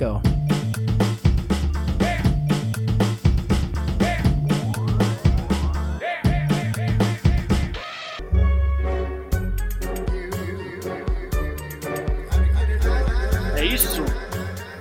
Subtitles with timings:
[0.00, 0.18] go.
[13.58, 14.02] É isso?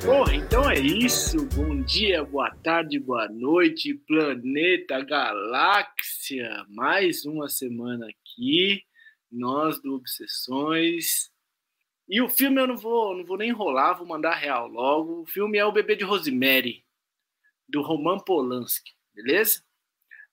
[0.06, 1.46] Porra, então é isso.
[1.54, 6.66] Bom dia, boa tarde, boa noite, planeta, galáxia.
[6.70, 8.84] Mais uma semana aqui,
[9.30, 11.30] nós do Obsessões.
[12.10, 15.22] E o filme eu não vou, não vou nem enrolar, vou mandar real logo.
[15.22, 16.84] O filme é O Bebê de Rosemary,
[17.68, 19.64] do Roman Polanski, beleza?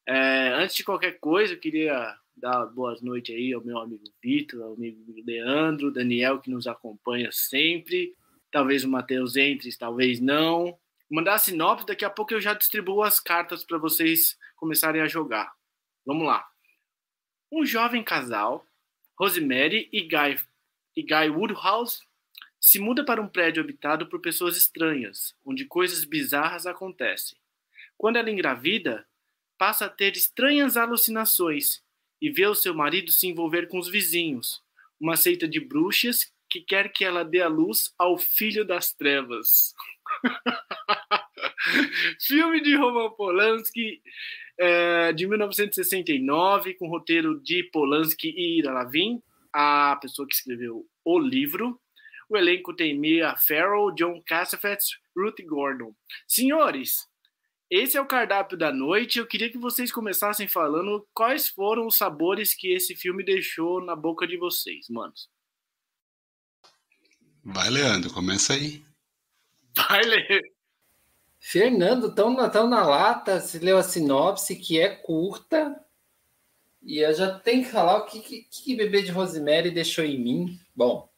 [0.08, 4.62] É, antes de qualquer coisa, eu queria dar boas noites aí ao meu amigo Vitor,
[4.62, 8.14] ao amigo Leandro, Daniel, que nos acompanha sempre.
[8.50, 10.78] Talvez o Matheus entre, talvez não.
[11.10, 15.06] Mandar a sinopse, daqui a pouco eu já distribuo as cartas para vocês começarem a
[15.06, 15.52] jogar.
[16.06, 16.46] Vamos lá.
[17.52, 18.66] Um jovem casal,
[19.18, 20.38] Rosemary e Guy,
[20.96, 22.00] e Guy Woodhouse,
[22.58, 27.38] se muda para um prédio habitado por pessoas estranhas, onde coisas bizarras acontecem.
[27.96, 29.06] Quando ela engravida,
[29.58, 31.82] passa a ter estranhas alucinações
[32.20, 34.62] e vê o seu marido se envolver com os vizinhos,
[34.98, 39.74] uma seita de bruxas que quer que ela dê a luz ao filho das trevas.
[42.20, 44.00] Filme de Roman Polanski,
[44.58, 49.22] é, de 1969, com roteiro de Polanski e Ira Lavin,
[49.58, 51.80] a pessoa que escreveu o livro.
[52.28, 55.94] O elenco tem Mia Farrow, John Cassavetes, Ruth Gordon.
[56.28, 57.08] Senhores,
[57.70, 59.18] esse é o cardápio da noite.
[59.18, 63.96] Eu queria que vocês começassem falando quais foram os sabores que esse filme deixou na
[63.96, 65.30] boca de vocês, manos.
[67.42, 68.84] Vai, Leandro, começa aí.
[69.74, 70.54] Vai, Leandro.
[71.38, 75.74] Fernando, tão na, tão na lata, se leu a sinopse, que é curta,
[76.86, 80.18] e eu já tenho que falar o que, que, que Bebê de Rosemary deixou em
[80.18, 80.60] mim.
[80.74, 81.10] Bom,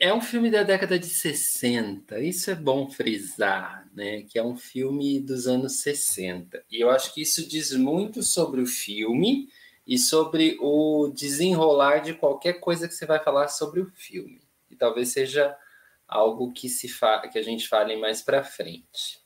[0.00, 4.20] é um filme da década de 60, isso é bom frisar, né?
[4.22, 6.62] Que é um filme dos anos 60.
[6.70, 9.48] E eu acho que isso diz muito sobre o filme
[9.86, 14.42] e sobre o desenrolar de qualquer coisa que você vai falar sobre o filme.
[14.70, 15.56] E talvez seja
[16.06, 19.20] algo que, se fa que a gente fale mais para frente.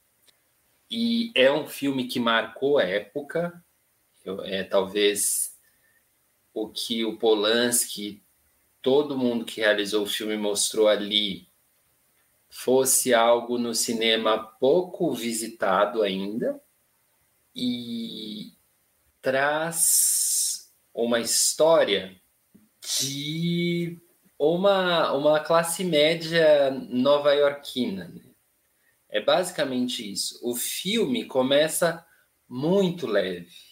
[0.88, 3.52] E é um filme que marcou a época,
[4.44, 5.56] é talvez
[6.52, 8.22] o que o Polanski
[8.80, 11.48] todo mundo que realizou o filme mostrou ali
[12.48, 16.60] fosse algo no cinema pouco visitado ainda
[17.54, 18.52] e
[19.20, 22.14] traz uma história
[23.00, 23.98] de
[24.38, 28.06] uma, uma classe média nova-iorquina.
[28.06, 28.22] Né?
[29.08, 30.38] É basicamente isso.
[30.42, 32.06] O filme começa
[32.48, 33.65] muito leve.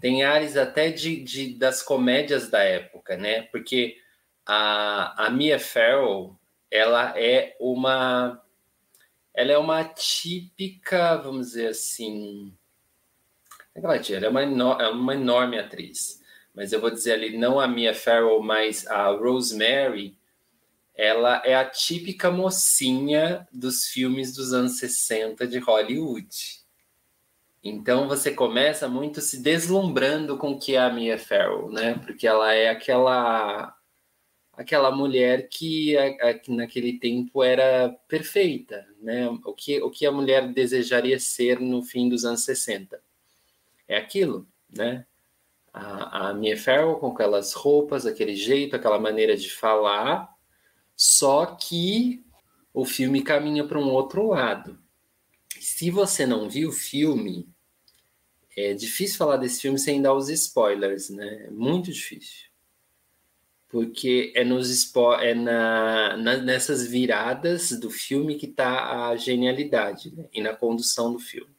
[0.00, 3.42] Tem ares até de, de das comédias da época, né?
[3.42, 3.96] Porque
[4.44, 6.38] a, a Mia Farrow,
[6.70, 8.42] ela é uma
[9.34, 12.54] ela é uma típica, vamos dizer assim,
[13.74, 14.42] ela é uma,
[14.82, 16.22] é uma enorme atriz,
[16.54, 20.16] mas eu vou dizer ali, não a Mia Farrow, mas a Rosemary,
[20.94, 26.55] ela é a típica mocinha dos filmes dos anos 60 de Hollywood.
[27.68, 31.94] Então você começa muito se deslumbrando com o que é a Mia Farrow, né?
[32.04, 33.76] Porque ela é aquela
[34.52, 39.28] aquela mulher que, a, a, naquele tempo era perfeita, né?
[39.44, 43.02] O que, o que a mulher desejaria ser no fim dos anos 60.
[43.88, 45.04] É aquilo, né?
[45.72, 50.32] A, a Mia Farrow com aquelas roupas, aquele jeito, aquela maneira de falar,
[50.96, 52.24] só que
[52.72, 54.78] o filme caminha para um outro lado.
[55.60, 57.46] Se você não viu o filme,
[58.56, 61.46] é difícil falar desse filme sem dar os spoilers, né?
[61.46, 62.46] É muito difícil
[63.68, 70.28] porque é nos é na, na, nessas viradas do filme que está a genialidade né?
[70.32, 71.54] e na condução do filme.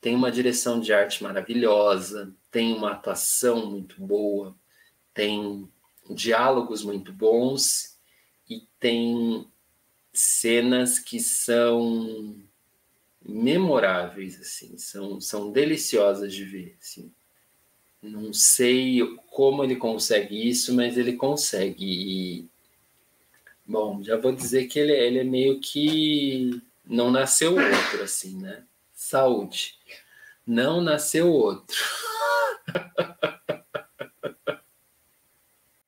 [0.00, 4.54] Tem uma direção de arte maravilhosa, tem uma atuação muito boa,
[5.12, 5.68] tem
[6.10, 7.98] diálogos muito bons
[8.48, 9.46] e tem
[10.12, 12.43] cenas que são
[13.24, 17.10] memoráveis assim, são, são deliciosas de ver, assim.
[18.02, 19.00] Não sei
[19.30, 21.86] como ele consegue isso, mas ele consegue.
[21.86, 22.46] E,
[23.66, 28.62] bom, já vou dizer que ele, ele é meio que não nasceu outro, assim, né?
[28.92, 29.78] Saúde.
[30.46, 31.78] Não nasceu outro.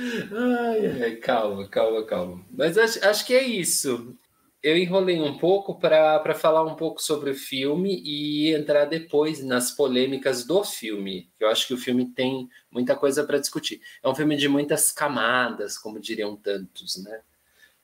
[0.00, 2.46] ai, calma, calma, calma.
[2.50, 4.16] Mas acho, acho que é isso
[4.62, 9.70] eu enrolei um pouco para falar um pouco sobre o filme e entrar depois nas
[9.70, 11.30] polêmicas do filme.
[11.38, 13.80] Eu acho que o filme tem muita coisa para discutir.
[14.02, 17.20] É um filme de muitas camadas, como diriam tantos, né?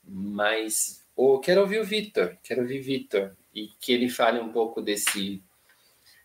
[0.05, 4.81] Mas ou quero ouvir o Vitor, quero ouvir Vitor, e que ele fale um pouco
[4.81, 5.43] desse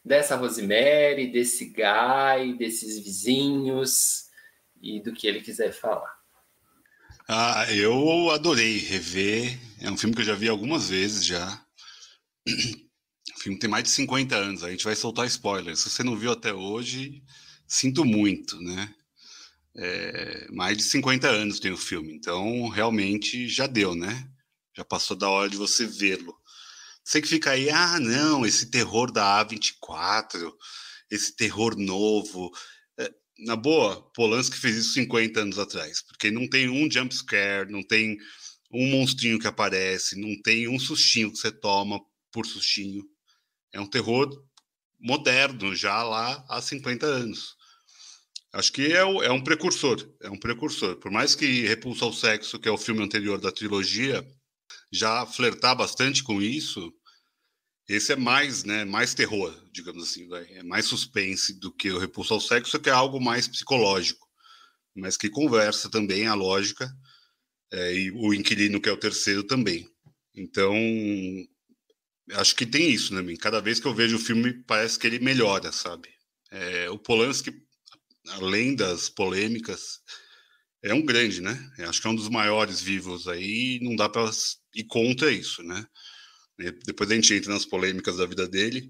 [0.04, 4.30] dessa Rosemary, desse Guy, desses vizinhos
[4.82, 6.17] e do que ele quiser falar.
[7.30, 9.60] Ah, eu adorei rever.
[9.82, 11.62] É um filme que eu já vi algumas vezes já.
[12.48, 15.80] O filme tem mais de 50 anos, a gente vai soltar spoilers.
[15.80, 17.22] Se você não viu até hoje,
[17.68, 18.94] sinto muito, né?
[19.76, 24.28] É, mais de 50 anos tem o filme, então realmente já deu, né?
[24.76, 26.34] Já passou da hora de você vê-lo.
[27.04, 30.52] Você que fica aí, ah, não, esse terror da A24,
[31.12, 32.52] esse terror novo.
[33.40, 37.84] Na boa, Polanski fez isso 50 anos atrás, porque não tem um jump scare, não
[37.84, 38.18] tem
[38.72, 42.00] um monstrinho que aparece, não tem um sustinho que você toma
[42.32, 43.04] por sustinho.
[43.72, 44.28] É um terror
[45.00, 47.56] moderno, já lá há 50 anos.
[48.54, 50.96] Acho que é, é, um precursor, é um precursor.
[50.96, 54.26] Por mais que Repulsa ao Sexo, que é o filme anterior da trilogia,
[54.92, 56.92] já flertar bastante com isso,
[57.88, 62.34] esse é mais, né, mais terror, digamos assim, é mais suspense do que o Repulso
[62.34, 64.28] ao Sexo, que é algo mais psicológico,
[64.96, 66.92] mas que conversa também a lógica,
[67.72, 69.90] é, e o Inquilino, que é o terceiro, também.
[70.36, 70.74] Então,
[72.34, 75.20] acho que tem isso, né, cada vez que eu vejo o filme, parece que ele
[75.20, 76.10] melhora, sabe?
[76.52, 77.54] É, o Polanski,
[78.30, 80.02] além das polêmicas,
[80.84, 81.72] é um grande, né?
[81.80, 84.30] Acho que é um dos maiores vivos aí, não dá para
[84.76, 85.86] ir contra isso, né?
[86.86, 88.90] Depois a gente entra nas polêmicas da vida dele.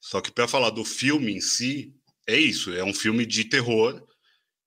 [0.00, 1.94] Só que para falar do filme em si,
[2.26, 2.72] é isso.
[2.72, 4.02] É um filme de terror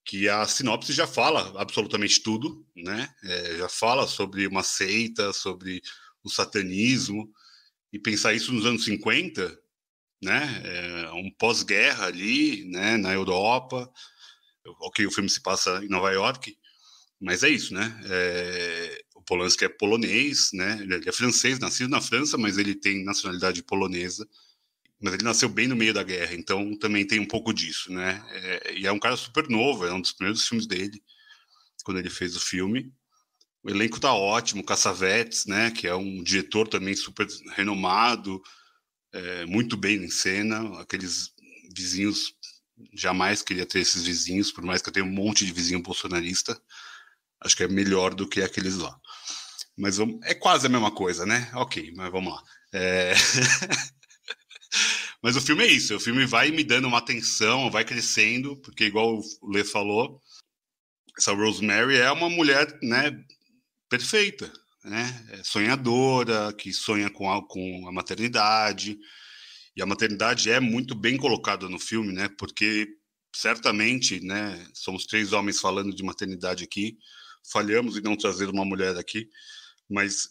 [0.06, 3.14] que a sinopse já fala absolutamente tudo, né?
[3.24, 5.82] É, já fala sobre uma seita, sobre
[6.24, 7.32] o satanismo.
[7.92, 9.58] E pensar isso nos anos 50,
[10.22, 10.62] né?
[10.64, 12.98] É um pós-guerra ali, né?
[12.98, 13.92] Na Europa.
[14.82, 16.58] Ok, o filme se passa em Nova York,
[17.20, 18.02] mas é isso, né?
[18.06, 20.80] É, Polanski é polonês, né?
[20.82, 24.28] Ele é francês, nascido na França, mas ele tem nacionalidade polonesa.
[25.02, 28.24] Mas ele nasceu bem no meio da guerra, então também tem um pouco disso, né?
[28.32, 31.04] É, e é um cara super novo, é um dos primeiros filmes dele,
[31.84, 32.92] quando ele fez o filme.
[33.64, 35.72] O elenco tá ótimo, Cassavetes, né?
[35.72, 38.42] Que é um diretor também super renomado,
[39.14, 40.80] é, muito bem em cena.
[40.80, 41.32] Aqueles
[41.76, 42.34] vizinhos,
[42.94, 46.60] jamais queria ter esses vizinhos, por mais que eu tenha um monte de vizinho bolsonarista
[47.46, 49.00] acho que é melhor do que aqueles lá.
[49.78, 51.50] Mas é quase a mesma coisa, né?
[51.54, 52.44] Ok, mas vamos lá.
[52.74, 53.14] É...
[55.22, 58.86] mas o filme é isso, o filme vai me dando uma atenção, vai crescendo, porque
[58.86, 60.22] igual o Lê falou,
[61.18, 63.12] essa Rosemary é uma mulher, né,
[63.90, 64.52] perfeita,
[64.84, 65.26] né?
[65.32, 68.98] É sonhadora, que sonha com a, com a maternidade.
[69.76, 72.30] E a maternidade é muito bem colocada no filme, né?
[72.38, 72.88] Porque
[73.36, 76.98] certamente, né, somos três homens falando de maternidade aqui,
[77.52, 79.28] falhamos em não trazer uma mulher aqui,
[79.90, 80.30] mas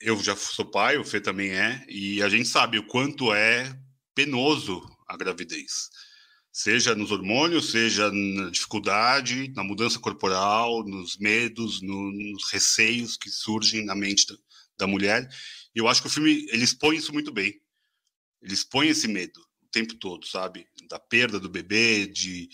[0.00, 3.78] eu já sou pai, o Fê também é, e a gente sabe o quanto é
[4.14, 5.88] penoso a gravidez.
[6.52, 13.28] Seja nos hormônios, seja na dificuldade, na mudança corporal, nos medos, no, nos receios que
[13.28, 14.34] surgem na mente da,
[14.78, 15.28] da mulher.
[15.74, 17.60] E eu acho que o filme ele expõe isso muito bem.
[18.40, 20.66] Ele expõe esse medo o tempo todo, sabe?
[20.88, 22.48] Da perda do bebê, de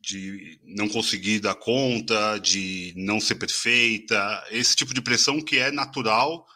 [0.00, 5.70] de não conseguir dar conta, de não ser perfeita, esse tipo de pressão que é
[5.70, 6.46] natural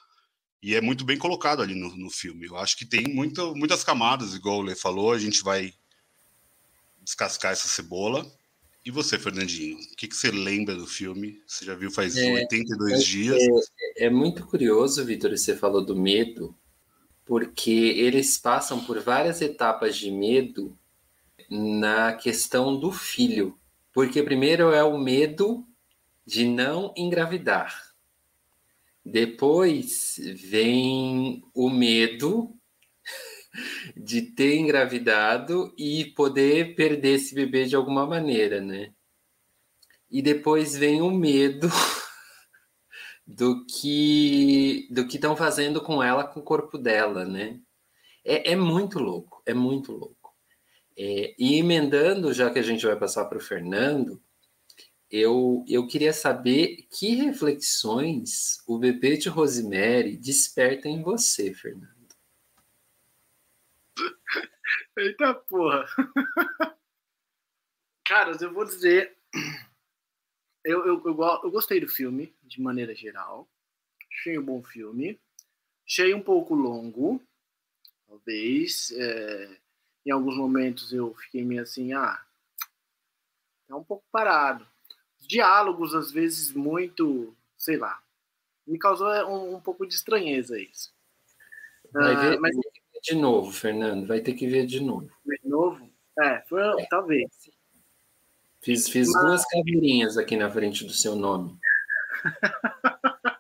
[0.63, 2.47] e é muito bem colocado ali no, no filme.
[2.47, 5.75] Eu acho que tem muitas camadas, igual o Lê falou, a gente vai
[7.03, 8.31] descascar essa cebola.
[8.85, 11.41] E você, Fernandinho, o que, que você lembra do filme?
[11.47, 13.39] Você já viu faz é, 82 é, dias.
[13.97, 16.57] É, é muito curioso, Vitor, você falou do medo,
[17.25, 20.77] porque eles passam por várias etapas de medo
[21.53, 23.59] na questão do filho,
[23.93, 25.67] porque primeiro é o medo
[26.27, 27.93] de não engravidar.
[29.05, 32.57] Depois vem o medo
[33.95, 38.95] de ter engravidado e poder perder esse bebê de alguma maneira, né?
[40.11, 41.69] E depois vem o medo
[43.27, 47.61] do que do que estão fazendo com ela, com o corpo dela, né?
[48.25, 50.22] É, é muito louco, é muito louco.
[50.97, 54.23] É, e emendando, já que a gente vai passar para o Fernando,
[55.11, 62.15] eu, eu queria saber que reflexões o bebê de Rosemary desperta em você, Fernando.
[64.97, 65.87] Eita porra!
[68.07, 69.17] Caras, eu vou dizer.
[70.65, 73.49] Eu, eu, eu, eu, gostei do filme, de maneira geral.
[74.13, 75.21] Achei um bom filme.
[75.87, 77.23] Achei um pouco longo,
[78.07, 78.91] talvez.
[78.93, 79.62] É
[80.05, 82.21] em alguns momentos eu fiquei meio assim, ah,
[83.69, 84.67] é um pouco parado.
[85.21, 88.03] Diálogos, às vezes, muito, sei lá,
[88.67, 90.93] Me causou um, um pouco de estranheza isso.
[91.93, 92.55] Vai ver, uh, mas...
[93.03, 94.07] de novo, Fernando.
[94.07, 95.11] Vai ter que ver de novo.
[95.25, 95.89] De novo?
[96.19, 96.87] É, foi, é.
[96.91, 97.31] talvez.
[98.61, 99.23] Fiz, fiz mas...
[99.25, 101.59] duas caveirinhas aqui na frente do seu nome.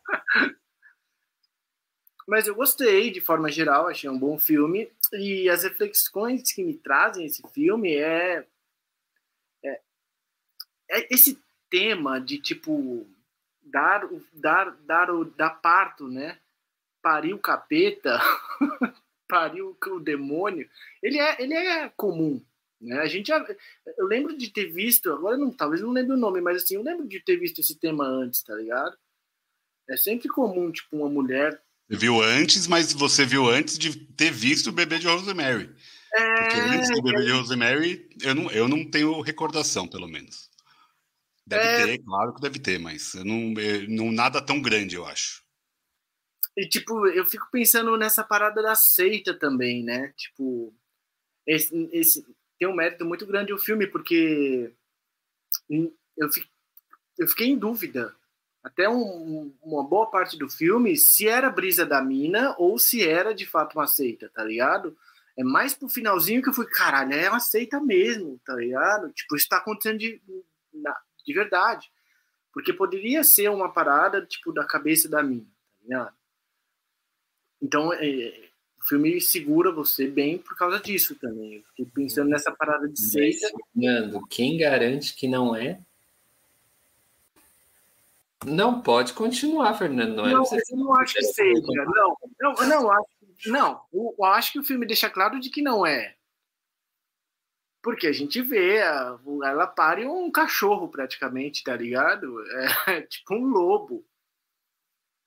[2.26, 4.90] Mas eu gostei, de forma geral, achei um bom filme.
[5.12, 8.46] E as reflexões que me trazem esse filme é,
[9.62, 9.80] é,
[10.90, 11.38] é esse
[11.68, 13.06] tema de tipo
[13.62, 16.38] dar dar dar o dar parto, né?
[17.02, 18.18] Parir o capeta,
[19.28, 20.68] parir o demônio.
[21.02, 22.42] Ele é ele é comum,
[22.80, 23.00] né?
[23.00, 23.44] A gente já,
[23.96, 26.82] eu lembro de ter visto, agora não, talvez não lembre o nome, mas assim, eu
[26.82, 28.96] lembro de ter visto esse tema antes, tá ligado?
[29.88, 31.60] É sempre comum, tipo, uma mulher
[31.92, 35.70] você viu antes, mas você viu antes de ter visto o bebê de Rosemary.
[36.14, 36.42] É...
[36.42, 40.50] Porque antes do bebê de Rosemary, eu não, eu não tenho recordação, pelo menos.
[41.46, 41.84] Deve é...
[41.84, 45.42] ter, claro que deve ter, mas eu não, eu, não nada tão grande, eu acho.
[46.56, 50.14] E, tipo, eu fico pensando nessa parada da seita também, né?
[50.16, 50.74] Tipo,
[51.46, 52.24] esse, esse
[52.58, 54.72] tem um mérito muito grande o filme, porque
[55.68, 56.30] eu,
[57.18, 58.14] eu fiquei em dúvida
[58.62, 63.34] até um, uma boa parte do filme se era brisa da mina ou se era
[63.34, 64.96] de fato uma seita, tá ligado?
[65.36, 69.10] É mais pro finalzinho que eu fui, caralho, é uma seita mesmo, tá ligado?
[69.12, 70.22] Tipo, isso tá acontecendo de,
[71.24, 71.90] de verdade.
[72.52, 76.14] Porque poderia ser uma parada, tipo, da cabeça da mina, tá ligado?
[77.60, 81.54] Então, é, o filme segura você bem por causa disso também.
[81.54, 83.48] Eu fiquei pensando nessa parada de seita.
[83.72, 85.80] Fernando, quem garante que não é?
[88.46, 90.16] Não pode continuar, Fernando.
[90.16, 91.60] Não, é não eu não acho que seja.
[91.62, 93.06] Não, não, não, acho,
[93.46, 93.80] não.
[93.92, 96.16] Eu acho que o filme deixa claro de que não é.
[97.82, 102.40] Porque a gente vê, ela pare um cachorro praticamente, tá ligado?
[102.86, 104.06] É tipo um lobo.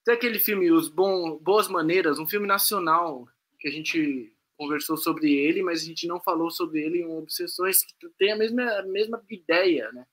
[0.05, 3.27] Tem aquele filme Os Bom, Boas Maneiras, um filme nacional
[3.59, 7.83] que a gente conversou sobre ele, mas a gente não falou sobre ele em Obsessões,
[7.83, 10.05] que tem a mesma, a mesma ideia, né?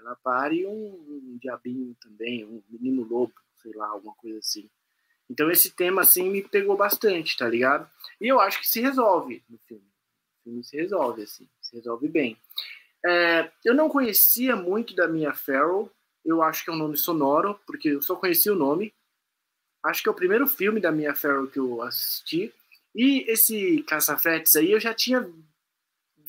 [0.00, 4.68] Ela pare um, um diabinho também, um menino lobo, sei lá, alguma coisa assim.
[5.28, 7.88] Então esse tema assim me pegou bastante, tá ligado?
[8.20, 9.84] E eu acho que se resolve no filme.
[9.84, 12.36] O filme se resolve assim, se resolve bem.
[13.04, 15.90] É, eu não conhecia muito da Mia Farrow.
[16.24, 18.92] Eu acho que é um nome sonoro, porque eu só conhecia o nome.
[19.84, 22.52] Acho que é o primeiro filme da Mia Farrow que eu assisti.
[22.94, 25.30] E esse Caça-Fetes aí eu já tinha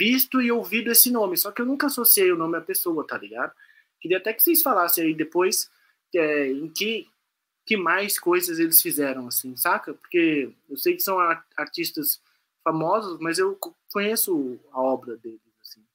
[0.02, 3.16] visto e ouvido esse nome, só que eu nunca associei o nome à pessoa, tá
[3.20, 3.54] ligado?
[4.00, 5.70] Queria até que vocês falassem aí depois
[6.16, 7.08] é, em que,
[7.64, 9.94] que mais coisas eles fizeram, assim, saca?
[9.94, 11.20] Porque eu sei que são
[11.56, 12.20] artistas
[12.64, 13.56] famosos, mas eu
[13.94, 15.86] conheço a obra deles, assim.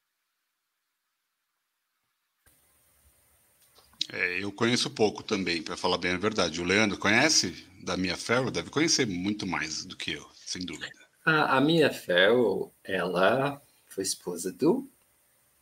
[4.13, 6.61] É, eu conheço pouco também, para falar bem a verdade.
[6.61, 8.53] O Leandro conhece da Mia Farrow?
[8.53, 10.93] Deve conhecer muito mais do que eu, sem dúvida.
[11.25, 13.61] A, a Mia Farrow, ela
[13.97, 14.87] foi esposa do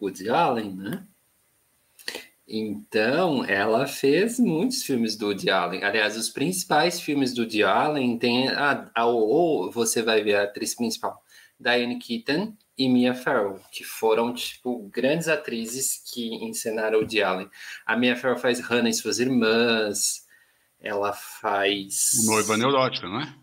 [0.02, 1.06] Woody Allen, né?
[2.46, 5.84] Então, ela fez muitos filmes do Woody Allen.
[5.84, 10.42] Aliás, os principais filmes do Woody Allen tem a, a, ou você vai ver a
[10.42, 11.22] atriz principal,
[11.58, 17.48] Diane Keaton e Mia Farrow, que foram tipo grandes atrizes que encenaram o Woody Allen.
[17.86, 20.26] A Mia Farrow faz Hannah e suas irmãs.
[20.80, 23.34] Ela faz Noiva Neurótica, não é?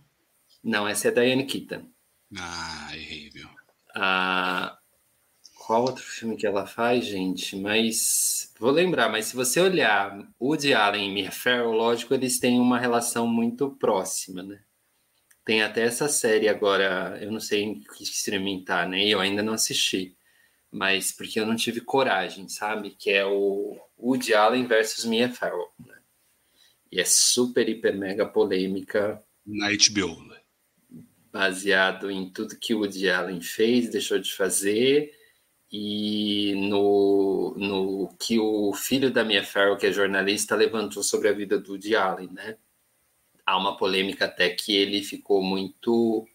[0.61, 1.87] Não, essa é a Diane Keaton.
[2.37, 3.49] Ah, errei, viu?
[3.95, 4.77] Ah,
[5.71, 7.55] qual outro filme que ela faz, gente?
[7.55, 12.59] Mas vou lembrar, mas se você olhar Woody Allen e Mia Farrow, lógico, eles têm
[12.59, 14.59] uma relação muito próxima, né?
[15.45, 19.07] Tem até essa série agora, eu não sei em que streaming tá, né?
[19.07, 20.13] Eu ainda não assisti,
[20.69, 22.89] mas porque eu não tive coragem, sabe?
[22.89, 25.95] Que é o Woody Allen versus Mia Farrow, né?
[26.91, 29.23] E é super, hiper, mega polêmica.
[29.45, 30.37] Na HBO, né?
[31.31, 35.20] Baseado em tudo que o Woody Allen fez, deixou de fazer
[35.71, 41.33] e no, no que o filho da Mia Farrow, que é jornalista, levantou sobre a
[41.33, 42.57] vida do Woody Allen, né?
[43.45, 46.27] Há uma polêmica até que ele ficou muito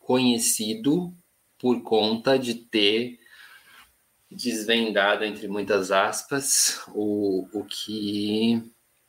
[0.00, 1.14] conhecido
[1.58, 3.18] por conta de ter
[4.30, 8.62] desvendado, entre muitas aspas, o, o que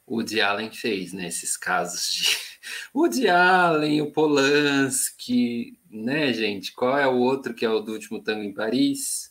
[0.07, 1.29] o Woody Allen fez, né?
[1.59, 2.37] Casos de
[2.95, 6.71] Woody Allen, o Polanski, né, gente?
[6.71, 9.28] Qual é o outro que é o do último tango em Paris?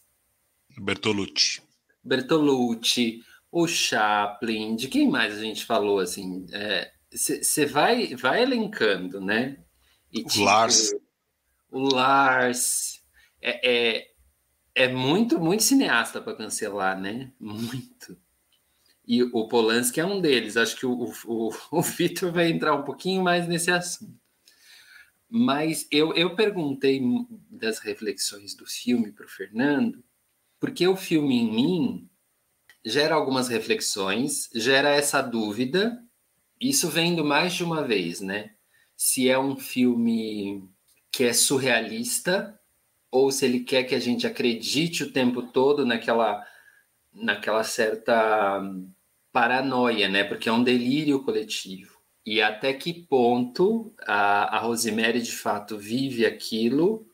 [0.80, 1.62] Bertolucci.
[2.02, 6.46] Bertolucci, o Chaplin, de quem mais a gente falou assim?
[7.10, 9.58] Você é, vai, vai elencando, né?
[10.12, 10.94] E, o tipo, Lars.
[11.70, 13.02] O Lars.
[13.40, 14.10] É, é,
[14.74, 17.32] é muito, muito cineasta para cancelar, né?
[17.38, 18.16] Muito.
[19.06, 20.56] E o Polanski é um deles.
[20.56, 24.18] Acho que o, o, o Vitor vai entrar um pouquinho mais nesse assunto.
[25.30, 27.02] Mas eu, eu perguntei
[27.50, 30.02] das reflexões do filme para o Fernando,
[30.60, 32.10] porque o filme em mim
[32.84, 36.02] gera algumas reflexões, gera essa dúvida.
[36.60, 38.52] Isso vendo mais de uma vez, né?
[38.96, 40.68] Se é um filme
[41.12, 42.58] que é surrealista
[43.10, 46.44] ou se ele quer que a gente acredite o tempo todo naquela
[47.12, 48.60] naquela certa
[49.32, 50.24] paranoia, né?
[50.24, 51.98] Porque é um delírio coletivo.
[52.24, 57.06] E até que ponto a, a Rosemary de fato vive aquilo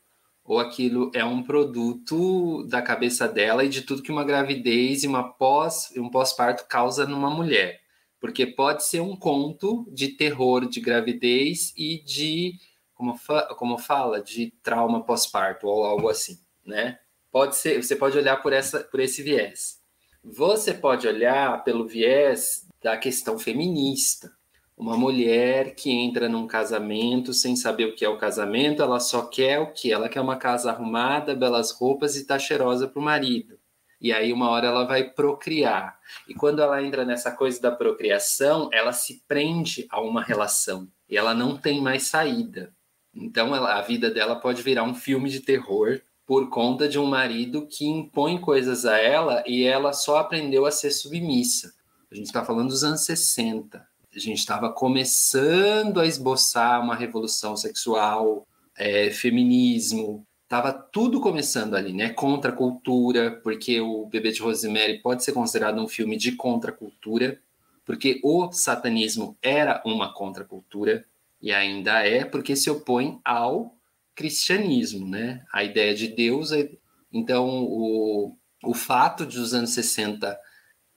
[0.45, 5.07] ou aquilo é um produto da cabeça dela e de tudo que uma gravidez e
[5.07, 7.81] uma pós, um pós-parto causa numa mulher.
[8.19, 12.53] Porque pode ser um conto de terror de gravidez e de,
[12.93, 16.99] como, fa como fala, de trauma pós-parto ou algo assim, né?
[17.31, 19.79] Pode ser, você pode olhar por, essa, por esse viés.
[20.23, 24.31] Você pode olhar pelo viés da questão feminista.
[24.77, 29.21] Uma mulher que entra num casamento sem saber o que é o casamento, ela só
[29.21, 29.91] quer o que?
[29.91, 33.57] Ela quer uma casa arrumada, belas roupas e tá cheirosa para o marido.
[34.01, 35.97] E aí, uma hora, ela vai procriar.
[36.27, 41.17] E quando ela entra nessa coisa da procriação, ela se prende a uma relação e
[41.17, 42.73] ela não tem mais saída.
[43.13, 47.05] Então, ela, a vida dela pode virar um filme de terror por conta de um
[47.05, 51.73] marido que impõe coisas a ela e ela só aprendeu a ser submissa.
[52.11, 53.94] A gente está falando dos anos 60.
[54.15, 60.25] A gente estava começando a esboçar uma revolução sexual, é, feminismo.
[60.47, 62.11] Tava tudo começando ali, né?
[62.11, 67.39] Contracultura, porque o Bebê de Rosemary pode ser considerado um filme de contracultura,
[67.83, 71.05] porque o satanismo era uma contracultura
[71.41, 73.75] e ainda é, porque se opõe ao
[74.15, 75.43] cristianismo, né?
[75.51, 76.53] A ideia de Deus.
[76.53, 76.69] É...
[77.11, 80.39] Então, o, o fato de os anos 60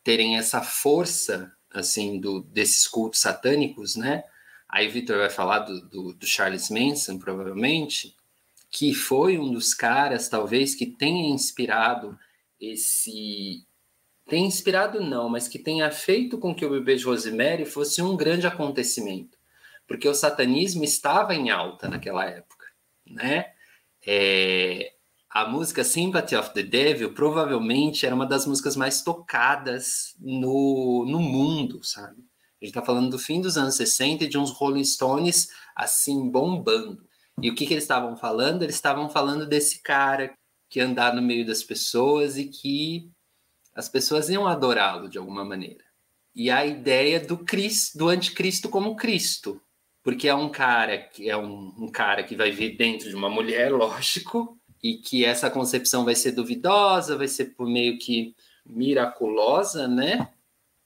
[0.05, 4.25] terem essa força, assim, do, desses cultos satânicos, né?
[4.69, 8.15] Aí Victor vai falar do, do, do Charles Manson, provavelmente,
[8.71, 12.19] que foi um dos caras, talvez, que tenha inspirado
[12.61, 13.67] esse.
[14.29, 18.15] Tem inspirado, não, mas que tenha feito com que o bebê de Rosemary fosse um
[18.15, 19.39] grande acontecimento.
[19.87, 22.59] Porque o satanismo estava em alta naquela época
[23.11, 23.53] né?
[24.07, 24.93] É,
[25.31, 31.21] a música Sympathy of the Devil provavelmente era uma das músicas mais tocadas no, no
[31.21, 32.25] mundo, sabe?
[32.61, 36.29] A gente tá falando do fim dos anos 60 e de uns Rolling Stones assim
[36.29, 37.07] bombando.
[37.41, 38.63] E o que, que eles estavam falando?
[38.63, 40.35] Eles estavam falando desse cara
[40.69, 43.11] que andava no meio das pessoas e que
[43.75, 45.85] as pessoas iam adorá-lo de alguma maneira.
[46.35, 49.61] E a ideia do Cristo, do anticristo como Cristo,
[50.03, 53.31] porque é um cara que é um, um cara que vai vir dentro de uma
[53.31, 59.89] mulher, lógico, e que essa concepção vai ser duvidosa, vai ser por meio que miraculosa,
[59.89, 60.29] né?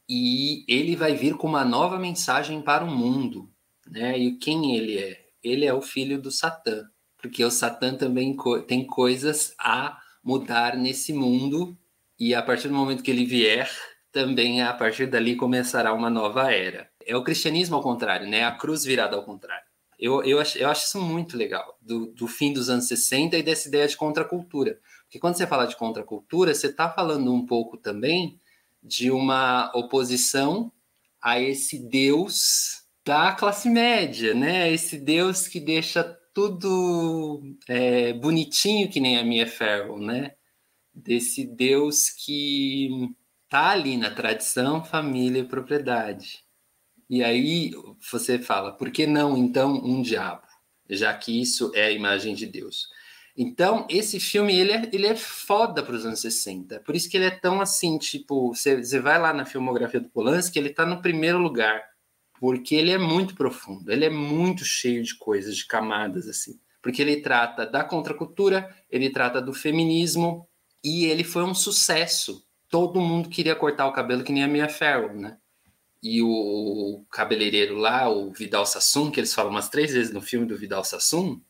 [0.09, 3.51] E ele vai vir com uma nova mensagem para o mundo,
[3.87, 4.19] né?
[4.19, 5.27] E quem ele é?
[5.43, 10.77] Ele é o filho do Satã, porque o Satã também co tem coisas a mudar
[10.77, 11.77] nesse mundo
[12.19, 13.71] e a partir do momento que ele vier,
[14.13, 16.89] também a partir dali começará uma nova era.
[17.05, 18.45] É o cristianismo ao contrário, né?
[18.45, 19.72] A cruz virada ao contrário.
[20.03, 23.43] Eu, eu, acho, eu acho isso muito legal, do, do fim dos anos 60 e
[23.43, 24.81] dessa ideia de contracultura.
[25.05, 28.41] Porque quando você fala de contracultura, você está falando um pouco também
[28.83, 30.73] de uma oposição
[31.23, 34.73] a esse Deus da classe média, né?
[34.73, 36.03] Esse Deus que deixa
[36.35, 40.35] tudo é, bonitinho que nem a Mia Farrow, né?
[40.93, 43.09] Desse Deus que
[43.49, 46.42] tá ali na tradição, família e propriedade.
[47.13, 47.73] E aí
[48.11, 50.47] você fala, por que não então um diabo?
[50.89, 52.89] Já que isso é a imagem de Deus.
[53.37, 56.81] Então, esse filme, ele é, ele é foda para os anos 60.
[56.81, 60.09] Por isso que ele é tão assim, tipo, você, você vai lá na filmografia do
[60.09, 61.85] Polanski, ele está no primeiro lugar.
[62.41, 66.59] Porque ele é muito profundo, ele é muito cheio de coisas, de camadas, assim.
[66.81, 70.49] Porque ele trata da contracultura, ele trata do feminismo,
[70.83, 72.43] e ele foi um sucesso.
[72.71, 75.37] Todo mundo queria cortar o cabelo que nem a Mia Farrow, né?
[76.03, 80.47] E o cabeleireiro lá, o Vidal Sassoon, que eles falam umas três vezes no filme
[80.47, 81.41] do Vidal Sassoon,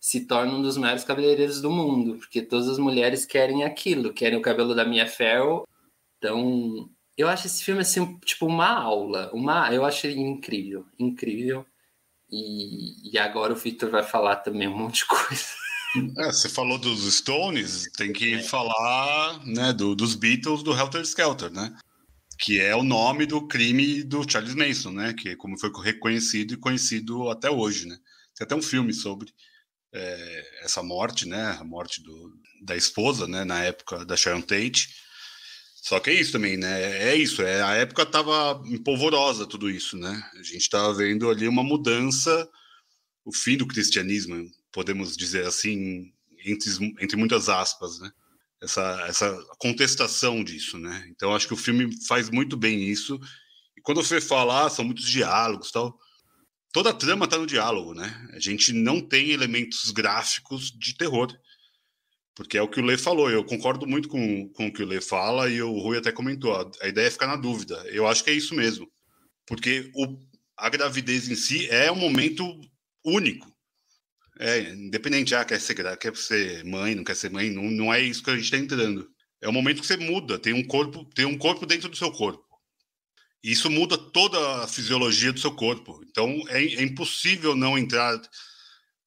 [0.00, 4.38] se torna um dos maiores cabeleireiros do mundo, porque todas as mulheres querem aquilo, querem
[4.38, 5.68] o cabelo da Mia Farrow.
[6.16, 11.66] Então, eu acho esse filme assim, tipo uma aula, uma, eu acho incrível, incrível.
[12.30, 15.44] E, e agora o Victor vai falar também um monte de coisa.
[16.18, 18.42] É, você falou dos Stones, tem que é.
[18.42, 21.76] falar né, do, dos Beatles, do Helter Skelter, né?
[22.40, 25.12] Que é o nome do crime do Charles Manson, né?
[25.12, 27.98] Que como foi reconhecido e conhecido até hoje, né?
[28.34, 29.30] Tem até um filme sobre
[29.92, 31.58] é, essa morte, né?
[31.60, 33.44] A morte do, da esposa, né?
[33.44, 34.88] Na época da Sharon Tate.
[35.82, 37.10] Só que é isso também, né?
[37.10, 37.42] É isso.
[37.42, 40.22] É, a época estava empolvorosa tudo isso, né?
[40.34, 42.48] A gente estava vendo ali uma mudança,
[43.22, 46.10] o fim do cristianismo, podemos dizer assim,
[46.46, 48.10] entre, entre muitas aspas, né?
[48.62, 51.06] Essa, essa contestação disso, né?
[51.10, 53.18] Então acho que o filme faz muito bem isso.
[53.76, 55.98] E quando você falar, são muitos diálogos, tal.
[56.72, 58.28] Toda a trama está no diálogo, né?
[58.32, 61.34] A gente não tem elementos gráficos de terror
[62.40, 64.86] porque é o que o Lê falou, eu concordo muito com, com o que o
[64.86, 67.76] Lê fala e o Rui até comentou, a, a ideia é ficar na dúvida.
[67.88, 68.90] Eu acho que é isso mesmo.
[69.46, 70.16] Porque o,
[70.56, 72.42] a gravidez em si é um momento
[73.04, 73.46] único.
[74.42, 78.00] É, independente, ah, quer ser, quer ser mãe, não quer ser mãe, não, não é
[78.00, 79.06] isso que a gente está entrando.
[79.38, 82.10] É o momento que você muda, tem um corpo, tem um corpo dentro do seu
[82.10, 82.42] corpo.
[83.44, 86.02] E isso muda toda a fisiologia do seu corpo.
[86.08, 88.18] Então é, é impossível não entrar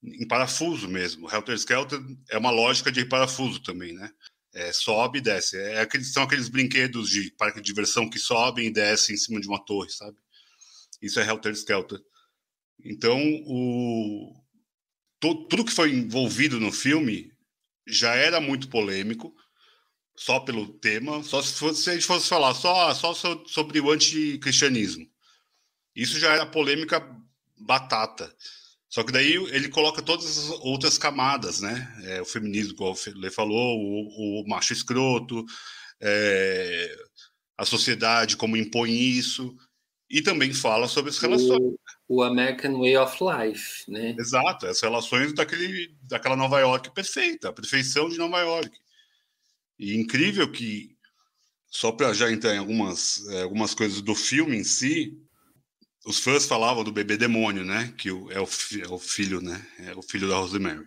[0.04, 1.28] em parafuso mesmo.
[1.32, 4.12] Helter Skelter é uma lógica de parafuso também, né?
[4.54, 5.58] É, sobe e desce.
[5.58, 9.42] É aqueles, são aqueles brinquedos de parque de diversão que sobem e descem em cima
[9.42, 10.18] de uma torre, sabe?
[11.02, 12.00] Isso é Helter Skelter.
[12.86, 14.43] Então, o,
[15.24, 17.32] tudo que foi envolvido no filme
[17.88, 19.34] já era muito polêmico,
[20.16, 23.14] só pelo tema, só se, fosse, se a gente fosse falar só, só
[23.46, 25.08] sobre o anticristianismo.
[25.96, 27.02] Isso já era polêmica
[27.58, 28.34] batata.
[28.90, 31.96] Só que daí ele coloca todas as outras camadas, né?
[32.04, 35.44] É, o feminismo, como Lê falou, o, o macho escroto,
[36.00, 36.96] é,
[37.58, 39.56] a sociedade, como impõe isso,
[40.10, 41.60] e também fala sobre as relações.
[41.60, 44.16] O, o, American Way of Life, né?
[44.18, 48.72] Exato, as relações daquele, daquela Nova York perfeita, a perfeição de Nova York.
[49.80, 50.96] E incrível que,
[51.68, 55.18] só para já entrar em algumas, é, algumas coisas do filme em si,
[56.06, 57.94] os fãs falavam do bebê demônio, né?
[57.98, 58.40] Que é o, é
[58.90, 59.66] o filho, né?
[59.80, 60.86] É o filho da Rosemary.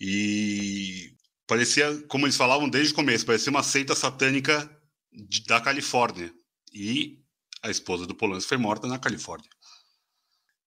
[0.00, 1.12] E
[1.46, 4.68] parecia, como eles falavam desde o começo, parecia uma seita satânica
[5.12, 6.32] de, da Califórnia.
[6.72, 7.21] E
[7.62, 9.48] a esposa do Polanski foi morta na Califórnia.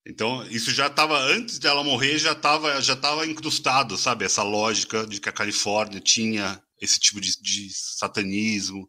[0.07, 4.23] Então, isso já estava, antes dela morrer, já estava já tava incrustado, sabe?
[4.23, 8.87] Essa lógica de que a Califórnia tinha esse tipo de, de satanismo,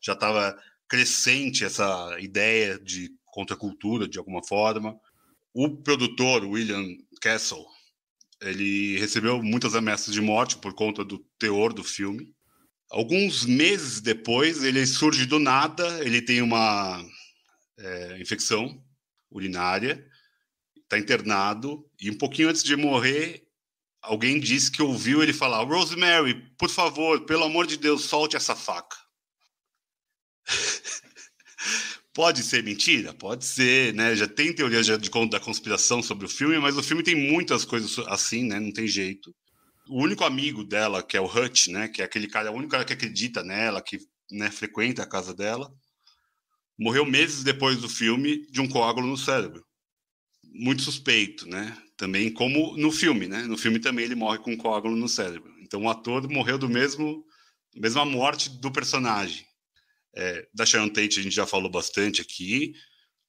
[0.00, 4.98] já estava crescente essa ideia de contra a cultura de alguma forma.
[5.54, 6.84] O produtor William
[7.20, 7.64] Castle,
[8.40, 12.32] ele recebeu muitas ameaças de morte por conta do teor do filme.
[12.90, 17.02] Alguns meses depois, ele surge do nada, ele tem uma
[17.78, 18.82] é, infecção
[19.30, 20.04] urinária,
[20.76, 23.46] está internado, e um pouquinho antes de morrer,
[24.02, 28.56] alguém disse que ouviu ele falar: Rosemary, por favor, pelo amor de Deus, solte essa
[28.56, 28.96] faca.
[32.14, 33.14] Pode ser mentira?
[33.14, 34.16] Pode ser, né?
[34.16, 37.64] Já tem teoria de, de, da conspiração sobre o filme, mas o filme tem muitas
[37.64, 38.58] coisas assim, né?
[38.58, 39.32] Não tem jeito.
[39.88, 41.86] O único amigo dela, que é o Hutch, né?
[41.86, 45.32] Que é aquele cara, o único cara que acredita nela, que né, frequenta a casa
[45.32, 45.72] dela,
[46.78, 49.64] morreu meses depois do filme de um coágulo no cérebro.
[50.44, 51.76] Muito suspeito, né?
[51.96, 53.42] Também como no filme, né?
[53.42, 55.52] No filme também ele morre com um coágulo no cérebro.
[55.60, 57.24] Então o ator morreu do mesmo
[57.76, 59.46] mesma morte do personagem.
[60.16, 62.72] É, da Sharon Tate a gente já falou bastante aqui.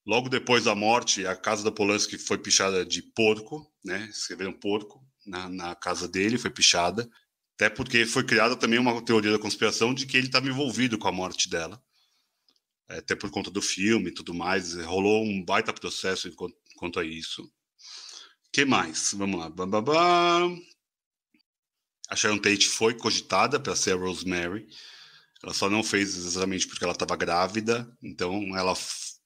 [0.06, 4.08] Logo depois da morte, a casa da Polanski foi pichada de porco, né?
[4.10, 7.08] Escreveram porco na, na casa dele, foi pichada.
[7.56, 11.08] Até porque foi criada também uma teoria da conspiração de que ele estava envolvido com
[11.08, 11.80] a morte dela.
[12.90, 14.74] É, até por conta do filme e tudo mais.
[14.76, 16.30] Rolou um baita processo
[16.76, 17.50] quanto a isso.
[18.52, 19.14] que mais?
[19.14, 19.50] Vamos lá.
[19.50, 20.60] Bam.
[22.10, 24.68] A Sharon Tate foi cogitada para ser a Rosemary.
[25.44, 28.74] Ela só não fez exatamente porque ela estava grávida, então ela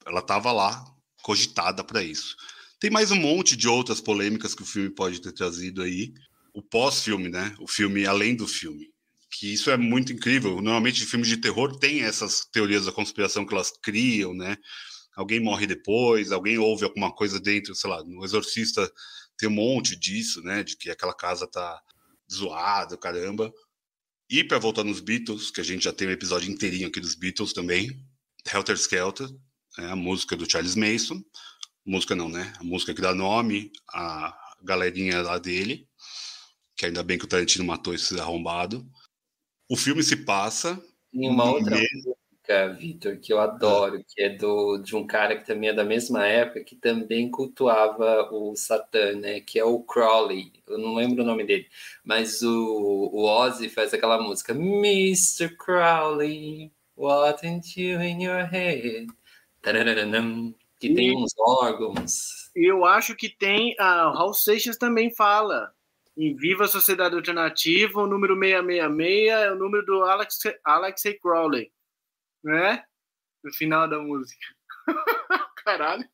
[0.06, 0.84] ela estava lá
[1.24, 2.36] cogitada para isso.
[2.80, 6.14] Tem mais um monte de outras polêmicas que o filme pode ter trazido aí.
[6.54, 7.56] O pós-filme, né?
[7.60, 8.93] O filme além do filme.
[9.40, 10.56] Que isso é muito incrível.
[10.56, 14.58] Normalmente filmes de terror têm essas teorias da conspiração que elas criam, né?
[15.16, 18.92] Alguém morre depois, alguém ouve alguma coisa dentro, sei lá, no Exorcista
[19.38, 20.64] tem um monte disso, né?
[20.64, 21.82] De que aquela casa tá
[22.32, 23.52] zoada, caramba.
[24.30, 27.16] E para voltar nos Beatles, que a gente já tem um episódio inteirinho aqui dos
[27.16, 28.06] Beatles também,
[28.52, 29.28] Helter Skelter,
[29.78, 31.22] é a música do Charles Mason.
[31.86, 32.54] Música não, né?
[32.60, 35.88] A música que dá nome à galerinha lá dele,
[36.78, 38.90] que ainda bem que o Tarantino matou esse arrombado.
[39.74, 40.80] O filme se passa.
[41.12, 45.48] Em uma outra música, Vitor, que eu adoro, que é do, de um cara que
[45.48, 49.40] também é da mesma época, que também cultuava o Satã, né?
[49.40, 50.54] Que é o Crowley.
[50.68, 51.66] Eu não lembro o nome dele,
[52.06, 55.58] mas o, o Ozzy faz aquela música Mr.
[55.58, 59.08] Crowley, what ain't you in your head?
[60.80, 62.52] Que e, tem uns órgãos.
[62.56, 63.76] Eu acho que tem.
[63.80, 65.74] A Hal Seixas também fala.
[66.16, 71.72] Em Viva a Sociedade Alternativa, o número 666 é o número do Alex, Alex Crowley.
[72.44, 72.84] né?
[73.44, 74.46] No final da música.
[75.66, 76.08] Caralho.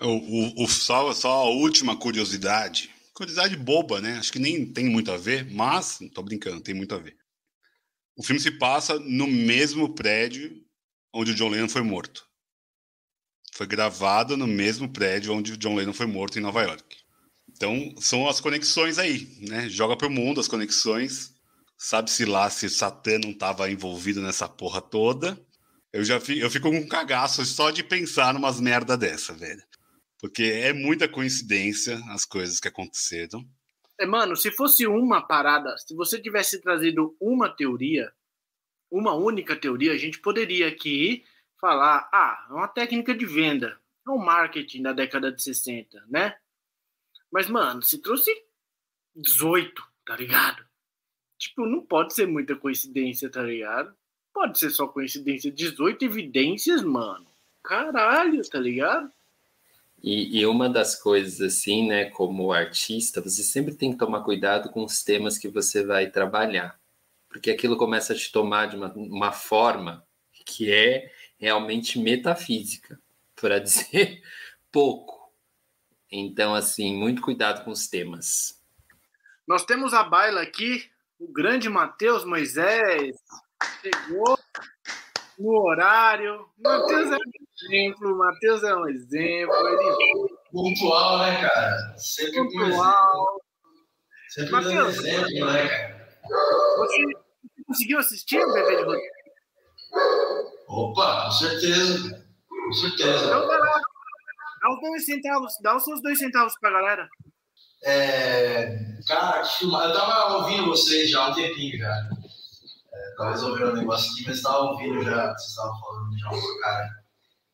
[0.00, 2.92] O, o, o, só, só a última curiosidade.
[3.12, 4.18] Curiosidade boba, né?
[4.18, 7.16] Acho que nem tem muito a ver, mas, tô brincando, tem muito a ver.
[8.16, 10.64] O filme se passa no mesmo prédio
[11.12, 12.28] onde o John Lennon foi morto.
[13.52, 16.96] Foi gravado no mesmo prédio onde o John Lennon foi morto em Nova York.
[17.58, 19.68] Então, são as conexões aí, né?
[19.68, 21.34] Joga pro mundo as conexões.
[21.76, 25.36] Sabe-se lá se Satã não estava envolvido nessa porra toda.
[25.92, 29.60] Eu já fico, eu fico com um cagaço só de pensar numas merda dessa, velho.
[30.20, 33.44] Porque é muita coincidência as coisas que aconteceram.
[33.98, 38.12] É, mano, se fosse uma parada, se você tivesse trazido uma teoria,
[38.88, 41.24] uma única teoria, a gente poderia aqui
[41.60, 46.36] falar, ah, é uma técnica de venda, é um marketing da década de 60, né?
[47.30, 48.30] Mas, mano, se trouxe
[49.14, 50.64] 18, tá ligado?
[51.36, 53.94] Tipo, não pode ser muita coincidência, tá ligado?
[54.32, 55.50] Pode ser só coincidência.
[55.50, 57.26] 18 evidências, mano.
[57.62, 59.12] Caralho, tá ligado?
[60.02, 64.70] E, e, uma das coisas, assim, né, como artista, você sempre tem que tomar cuidado
[64.70, 66.80] com os temas que você vai trabalhar,
[67.28, 70.06] porque aquilo começa a te tomar de uma, uma forma
[70.46, 72.98] que é realmente metafísica,
[73.34, 74.22] para dizer
[74.70, 75.17] pouco.
[76.10, 78.58] Então, assim, muito cuidado com os temas.
[79.46, 80.84] Nós temos a baila aqui,
[81.18, 83.16] o grande Matheus Moisés
[83.82, 84.38] chegou
[85.38, 86.48] no horário.
[86.58, 89.54] Matheus é um exemplo, Matheus é um exemplo.
[89.54, 90.28] Ele...
[90.52, 91.96] Pontual, né, cara?
[91.96, 93.40] Sempre Pontual.
[94.28, 96.08] Sempre Mateus, exemplo, né, cara?
[96.78, 97.02] Você
[97.66, 99.12] conseguiu assistir o Bebê de Rodeio?
[100.68, 102.26] Opa, com certeza.
[102.48, 103.26] Com certeza.
[103.26, 103.80] Então vai lá.
[104.60, 107.08] Dá os dois centavos, dá os seus dois centavos pra galera.
[107.84, 112.10] É, cara, eu tava ouvindo vocês já há um tempinho já.
[112.92, 116.90] É, tava resolvendo um negócio aqui, mas tava ouvindo já, vocês estavam falando já, cara.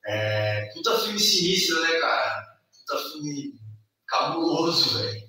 [0.07, 2.59] É, puta filme sinistro, né, cara?
[2.87, 3.55] Puta filme
[4.07, 5.25] cabuloso, velho.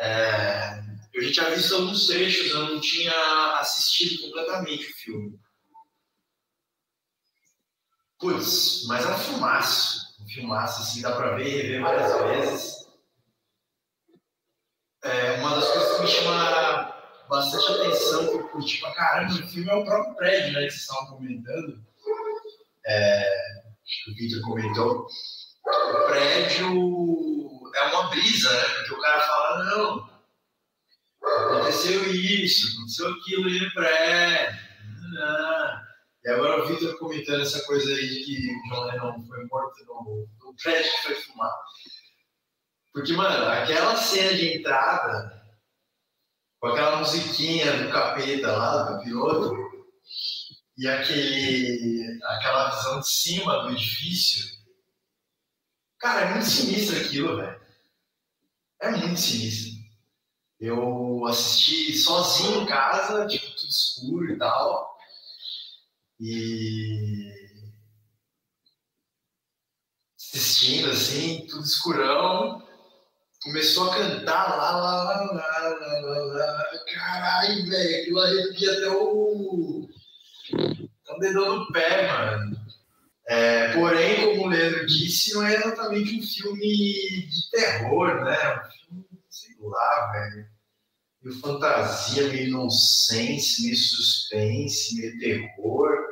[0.00, 0.80] É,
[1.12, 5.40] eu já tinha visto alguns trechos, eu não tinha assistido completamente o filme.
[8.18, 9.18] Putz, mas é um
[10.28, 10.82] filmaço.
[10.82, 12.88] Assim, dá pra ver e rever várias vezes.
[15.02, 16.94] É, uma das coisas que me chama
[17.28, 20.70] bastante atenção, que eu curti pra caramba no filme, é o próprio prédio, né, que
[20.70, 21.80] vocês estavam comentando.
[22.86, 23.22] É,
[23.84, 25.06] acho que o Victor comentou.
[25.66, 26.66] O prédio
[27.74, 28.64] é uma brisa, né?
[28.74, 30.10] Porque o cara fala, não,
[31.22, 34.58] aconteceu isso, aconteceu aquilo ali no prédio.
[35.12, 35.67] Não.
[36.28, 39.82] E agora o Victor comentando essa coisa aí de que o John Lennon foi morto
[39.86, 41.56] no, no prédio que foi filmado.
[42.92, 45.42] Porque, mano, aquela cena de entrada,
[46.60, 49.56] com aquela musiquinha do capeta lá, do piloto,
[50.76, 54.54] e aquele, aquela visão de cima do edifício,
[55.98, 57.58] cara, é muito sinistro aquilo, velho.
[58.82, 59.78] É muito sinistro.
[60.60, 64.97] Eu assisti sozinho em casa, tipo, tudo escuro e tal.
[66.20, 67.32] E
[70.16, 72.66] assistindo assim, tudo escurão.
[73.42, 76.64] Começou a cantar lá, lá, lá, lá, lá, lá, lá.
[76.92, 79.88] Caralho, velho, aquilo arrepia até o.
[81.04, 82.58] Até o dedão do pé, mano.
[83.28, 88.34] É, porém, como o Leandro disse, não é exatamente um filme de terror, né?
[88.34, 90.58] É um filme, sei lá, velho
[91.22, 96.07] meio fantasia, meio nonsense, meio suspense, meio terror.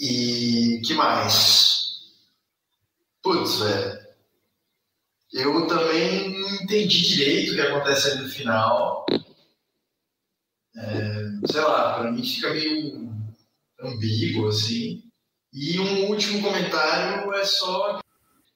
[0.00, 1.82] E que mais?
[3.22, 4.02] Putz, velho.
[5.32, 9.06] Eu também não entendi direito o que acontece ali no final.
[10.76, 13.10] É, sei lá, pra mim fica meio
[13.80, 15.02] ambíguo, assim.
[15.52, 18.00] E um último comentário é só.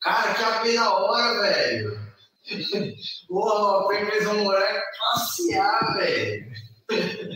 [0.01, 2.07] Cara, que AP da hora, velho!
[3.29, 6.53] Porra, o vão morar classe A, velho.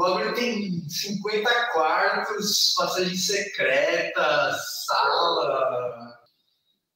[0.00, 6.18] O bagulho tem 50 quartos, passagem secreta, sala.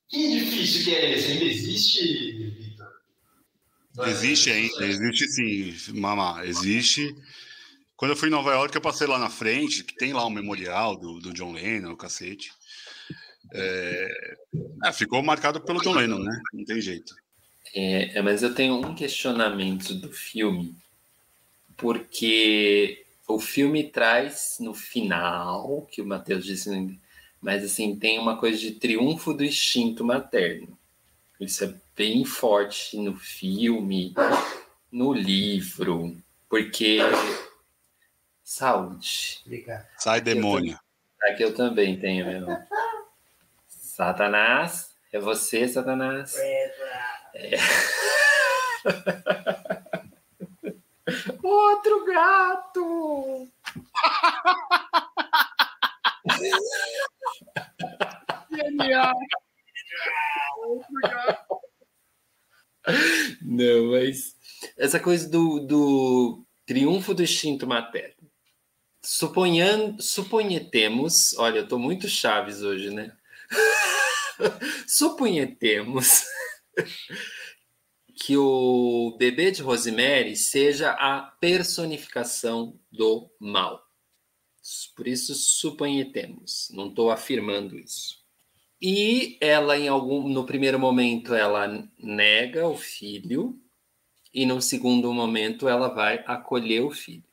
[0.09, 1.33] Que edifício que é esse?
[1.33, 2.89] Ainda existe, Vitor?
[4.07, 7.15] Existe ainda, existe sim, Mamá, existe.
[7.95, 10.31] Quando eu fui em Nova York, eu passei lá na frente, que tem lá um
[10.31, 12.53] memorial do, do John Lennon, o cacete.
[13.53, 14.37] É...
[14.83, 16.41] É, ficou marcado pelo John Lennon, né?
[16.55, 17.15] Não tem jeito.
[17.75, 20.75] É, mas eu tenho um questionamento do filme,
[21.77, 26.99] porque o filme traz no final, que o Matheus disse,
[27.41, 30.79] mas assim, tem uma coisa de triunfo do instinto materno.
[31.41, 34.15] Isso é bem forte no filme,
[34.91, 36.17] no livro,
[36.49, 36.99] porque
[38.43, 39.41] Saúde.
[39.47, 39.87] Obrigado.
[39.99, 40.79] Sai, demônio.
[41.23, 42.57] Aqui eu também tenho, meu.
[43.67, 46.37] Satanás, é você, Satanás.
[46.37, 47.57] É.
[51.43, 53.49] Outro gato!
[58.51, 59.15] Genial!
[63.43, 64.35] Não, mas
[64.77, 68.15] essa coisa do, do triunfo do instinto materno.
[69.03, 73.15] Suponhando, suponhetemos, olha, eu tô muito chaves hoje, né?
[74.89, 76.25] suponhetemos
[78.17, 83.83] que o bebê de Rosemary seja a personificação do mal.
[84.97, 88.25] Por isso suponhetemos, não estou afirmando isso.
[88.81, 93.59] E ela, em algum, no primeiro momento, ela nega o filho,
[94.33, 97.25] e no segundo momento, ela vai acolher o filho.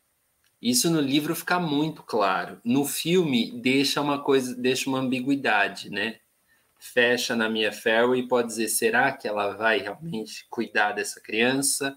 [0.61, 2.61] Isso no livro fica muito claro.
[2.63, 6.20] No filme deixa uma coisa, deixa uma ambiguidade, né?
[6.83, 11.95] Fecha na minha Farrow e pode dizer: será que ela vai realmente cuidar dessa criança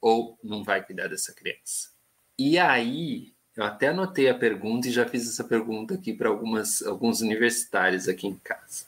[0.00, 1.90] ou não vai cuidar dessa criança?
[2.38, 6.80] E aí eu até anotei a pergunta e já fiz essa pergunta aqui para algumas
[6.80, 8.86] alguns universitários aqui em casa.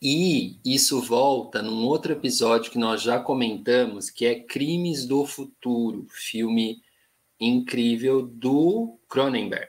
[0.00, 6.06] E isso volta num outro episódio que nós já comentamos, que é Crimes do Futuro,
[6.10, 6.80] filme
[7.40, 9.68] incrível do Cronenberg.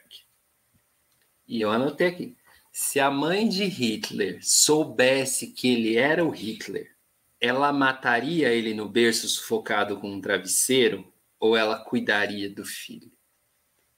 [1.47, 2.37] E eu anotei aqui.
[2.71, 6.95] Se a mãe de Hitler soubesse que ele era o Hitler,
[7.39, 13.11] ela mataria ele no berço sufocado com um travesseiro ou ela cuidaria do filho?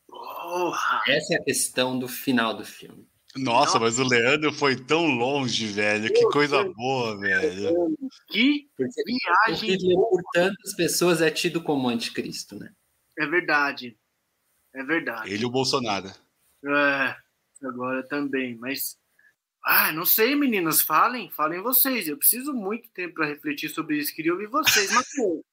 [0.07, 1.03] Porra!
[1.07, 3.07] Essa é a questão do final do filme.
[3.35, 6.13] Nossa, mas o Leandro foi tão longe, velho.
[6.13, 7.95] Que coisa boa, velho.
[8.29, 12.71] Que Porque o viagem Hitler, por tantas pessoas, é tido como anticristo, né?
[13.17, 13.97] É verdade.
[14.73, 15.33] É verdade.
[15.33, 16.11] Ele e o Bolsonaro.
[16.65, 17.15] É,
[17.65, 18.97] agora também, mas.
[19.65, 22.07] Ah, não sei, meninas, falem, falem vocês.
[22.07, 24.13] Eu preciso muito tempo para refletir sobre isso.
[24.13, 24.91] Queria ouvir vocês.
[24.91, 25.43] Mas, pô,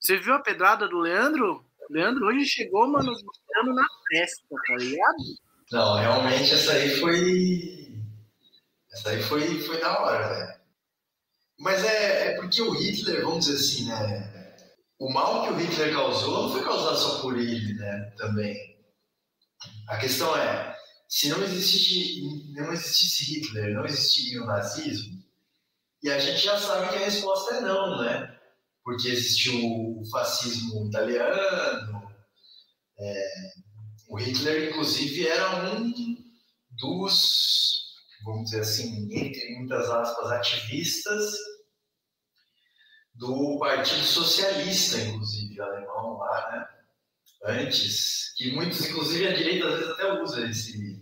[0.00, 1.64] você viu a pedrada do Leandro?
[1.90, 5.16] Leandro hoje chegou, mano, mostrando na festa, tá ligado?
[5.70, 8.02] Não, realmente essa aí foi.
[8.92, 10.60] Essa aí foi, foi da hora, né?
[11.58, 14.56] Mas é, é porque o Hitler, vamos dizer assim, né?
[14.98, 18.12] O mal que o Hitler causou não foi causado só por ele, né?
[18.16, 18.56] Também.
[19.88, 20.76] A questão é,
[21.08, 25.18] se não existisse, não existisse Hitler, não existiria o nazismo,
[26.02, 28.38] e a gente já sabe que a resposta é não, né?
[28.84, 32.12] Porque existiu o fascismo italiano,
[33.00, 33.52] é,
[34.08, 35.92] o Hitler, inclusive, era um
[36.70, 37.84] dos,
[38.24, 41.32] vamos dizer assim, entre muitas aspas, ativistas
[43.14, 46.68] do Partido Socialista, inclusive, alemão lá, né?
[47.44, 50.97] Antes, que muitos, inclusive a direita, às vezes até usa esse,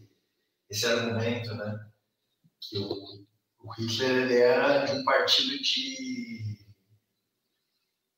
[0.68, 1.90] esse argumento, né?
[2.60, 3.26] Que o,
[3.60, 6.58] o Hitler ele era de um partido de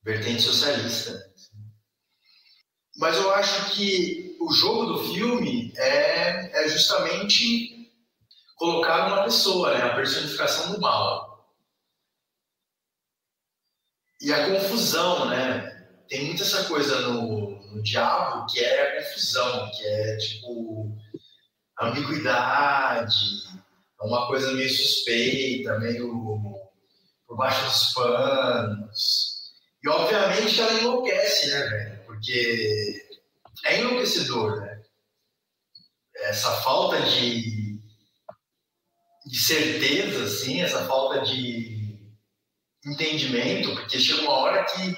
[0.02, 1.12] vertente socialista.
[2.96, 7.92] Mas eu acho que o jogo do filme é, é justamente
[8.56, 9.82] colocar uma pessoa, né?
[9.84, 11.28] a personificação do mal.
[14.20, 15.76] E a confusão, né?
[16.08, 20.96] Tem muita essa coisa no, no diabo que é a confusão, que é tipo
[21.86, 23.14] ambiguidade,
[24.00, 26.58] é uma coisa meio suspeita, meio
[27.26, 29.52] por baixo dos panos.
[29.82, 32.04] E obviamente ela enlouquece, né, velho?
[32.04, 33.06] Porque
[33.64, 34.82] é enlouquecedor, né?
[36.16, 37.80] Essa falta de,
[39.26, 41.78] de certeza, assim, essa falta de
[42.84, 44.90] entendimento, porque chega uma hora que,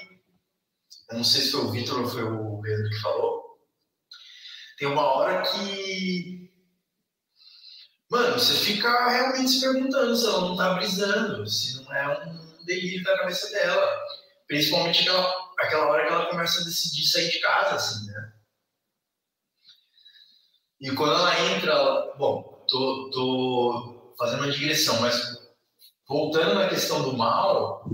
[1.11, 3.59] eu não sei se foi o Vitor ou foi o Pedro que falou,
[4.79, 6.40] tem uma hora que,
[8.11, 12.65] mano, você fica realmente se perguntando se ela não tá brisando, se não é um
[12.65, 14.07] delírio da cabeça dela,
[14.49, 18.33] principalmente aquela, aquela hora que ela começa a decidir sair de casa, assim, né?
[20.81, 25.39] E quando ela entra, ela, bom, tô, tô fazendo uma digressão, mas
[26.09, 27.85] voltando na questão do mal,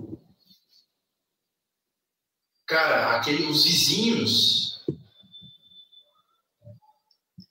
[2.67, 4.85] cara, aquele, os vizinhos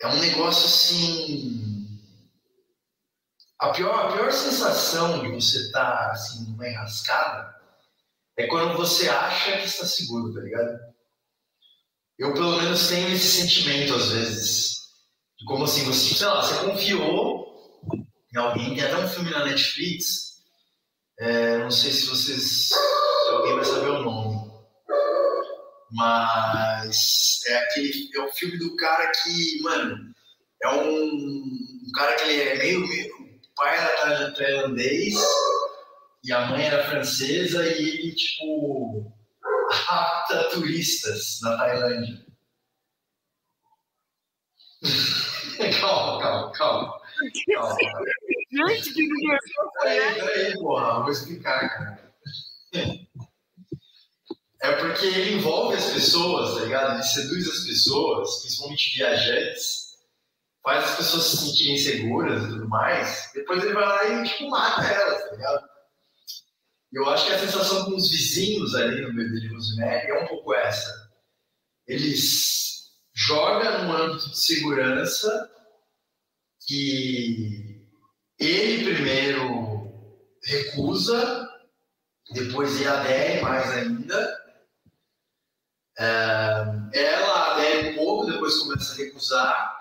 [0.02, 1.85] é um negócio assim.
[3.60, 7.56] A pior, a pior sensação de você estar tá, assim, numa enrascada
[8.38, 10.78] é quando você acha que está seguro, tá ligado?
[12.20, 14.76] Eu, pelo menos, tenho esse sentimento às vezes.
[15.38, 17.46] De como assim, você, sei lá, você confiou
[18.34, 20.26] em alguém, tem até um filme na Netflix
[21.18, 22.68] é, não sei se vocês.
[22.68, 24.52] Se alguém vai saber o nome.
[25.92, 28.10] Mas é aquele.
[28.16, 30.14] É o filme do cara que, mano,
[30.62, 31.44] é um,
[31.86, 33.15] um cara que ele é meio, meio.
[33.56, 35.16] Pai era tailandês
[36.24, 39.14] e a mãe era francesa e ele, tipo,
[39.72, 42.26] rapta turistas na Tailândia.
[45.80, 47.02] calma, calma, calma.
[47.54, 47.78] calma.
[48.52, 52.16] Gente, que diversão foi peraí, porra, vou explicar, cara.
[54.62, 56.94] É porque ele envolve as pessoas, tá ligado?
[56.96, 59.85] Ele seduz as pessoas, principalmente viajantes,
[60.66, 63.30] faz as pessoas se sentirem seguras e tudo mais.
[63.36, 65.70] Depois ele vai lá e, tipo, mata elas, tá ligado?
[66.92, 70.28] Eu acho que a sensação com os vizinhos ali no bebê de Rosemary é um
[70.28, 70.92] pouco essa.
[71.88, 75.52] Eles jogam num âmbito de segurança
[76.66, 77.88] que
[78.40, 79.94] ele primeiro
[80.44, 81.48] recusa,
[82.32, 84.46] depois ele adere mais ainda.
[85.98, 86.06] É,
[86.94, 89.75] ela adere um pouco, depois começa a recusar.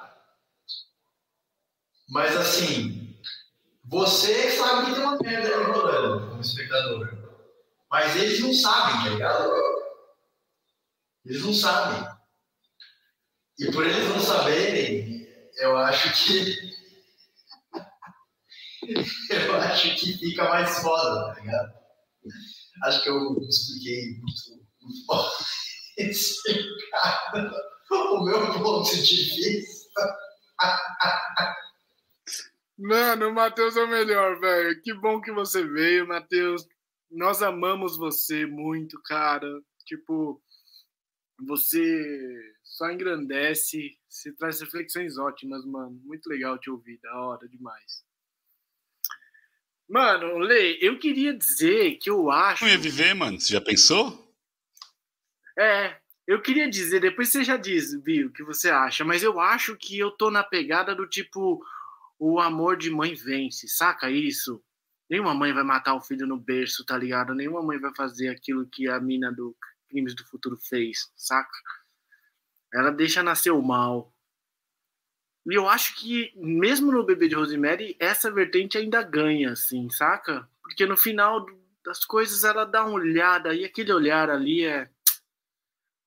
[2.09, 3.17] Mas assim,
[3.85, 7.25] você sabe que tem uma merda ali rolando como espectador.
[7.91, 9.53] Mas eles não sabem, tá ligado?
[11.25, 12.07] Eles não sabem.
[13.59, 15.27] E por eles não saberem,
[15.59, 16.75] eu acho que.
[19.31, 21.73] eu acho que fica mais foda, tá ligado?
[22.85, 25.35] Acho que eu expliquei muito, muito
[25.99, 27.55] explicado
[27.91, 30.17] o meu ponto de vista.
[32.79, 34.83] Mano, o Matheus é o melhor, velho.
[34.83, 36.67] Que bom que você veio, Matheus.
[37.11, 39.49] Nós amamos você muito, cara.
[39.85, 40.43] Tipo,
[41.47, 46.01] você só engrandece, você traz reflexões ótimas, mano.
[46.05, 48.05] Muito legal te ouvir, da hora demais.
[49.89, 52.65] Mano, Lê, eu queria dizer que eu acho.
[52.65, 53.39] Não ia viver, mano.
[53.39, 54.35] Você já pensou?
[55.57, 55.97] É,
[56.27, 59.77] eu queria dizer, depois você já diz, viu, o que você acha, mas eu acho
[59.77, 61.63] que eu tô na pegada do tipo
[62.27, 64.65] o amor de mãe vence, saca isso?
[65.11, 67.35] Nenhuma mãe vai matar o filho no berço, tá ligado?
[67.35, 69.55] Nenhuma mãe vai fazer aquilo que a mina do
[69.91, 71.53] Crimes do Futuro fez, saca?
[72.73, 74.11] Ela deixa nascer o mal.
[75.47, 80.49] E eu acho que, mesmo no Bebê de Rosemary, essa vertente ainda ganha, assim, saca?
[80.63, 81.45] Porque no final
[81.85, 84.91] das coisas ela dá uma olhada, e aquele olhar ali é.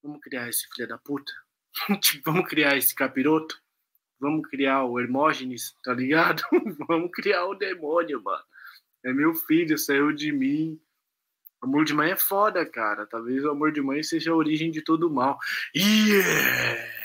[0.02, 1.32] Vamos criar esse filho da puta?
[2.02, 3.62] tipo, vamos criar esse capiroto?
[4.20, 6.42] Vamos criar o Hermógenes, tá ligado?
[6.88, 8.44] vamos criar o demônio, mano.
[9.06, 10.80] É meu filho, saiu de mim.
[11.62, 13.06] Amor de mãe é foda, cara.
[13.06, 15.38] Talvez o amor de mãe seja a origem de todo mal.
[15.76, 16.98] Yeah!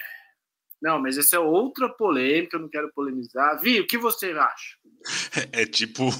[0.82, 3.60] Não, mas essa é outra polêmica, eu não quero polemizar.
[3.60, 4.76] Vi, o que você acha?
[5.52, 6.10] É, é, tipo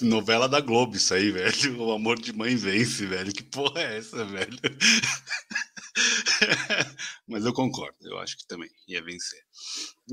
[0.00, 1.82] novela da Globo isso aí, velho.
[1.82, 3.32] O amor de mãe vence, velho.
[3.32, 4.58] Que porra é essa, velho?
[7.26, 9.42] mas eu concordo, eu acho que também ia vencer.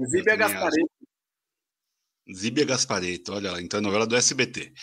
[0.10, 0.92] Zíbia Gaspareto.
[2.34, 4.74] Zíbia Gaspareto, olha lá, então é novela do SBT.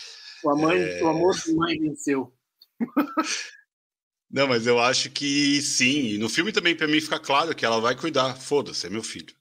[0.43, 0.99] O, mãe, é...
[1.01, 2.33] amor de mãe venceu.
[4.29, 6.17] Não, mas eu acho que sim.
[6.17, 8.35] no filme também, para mim, fica claro que ela vai cuidar.
[8.35, 9.33] Foda-se, é meu filho.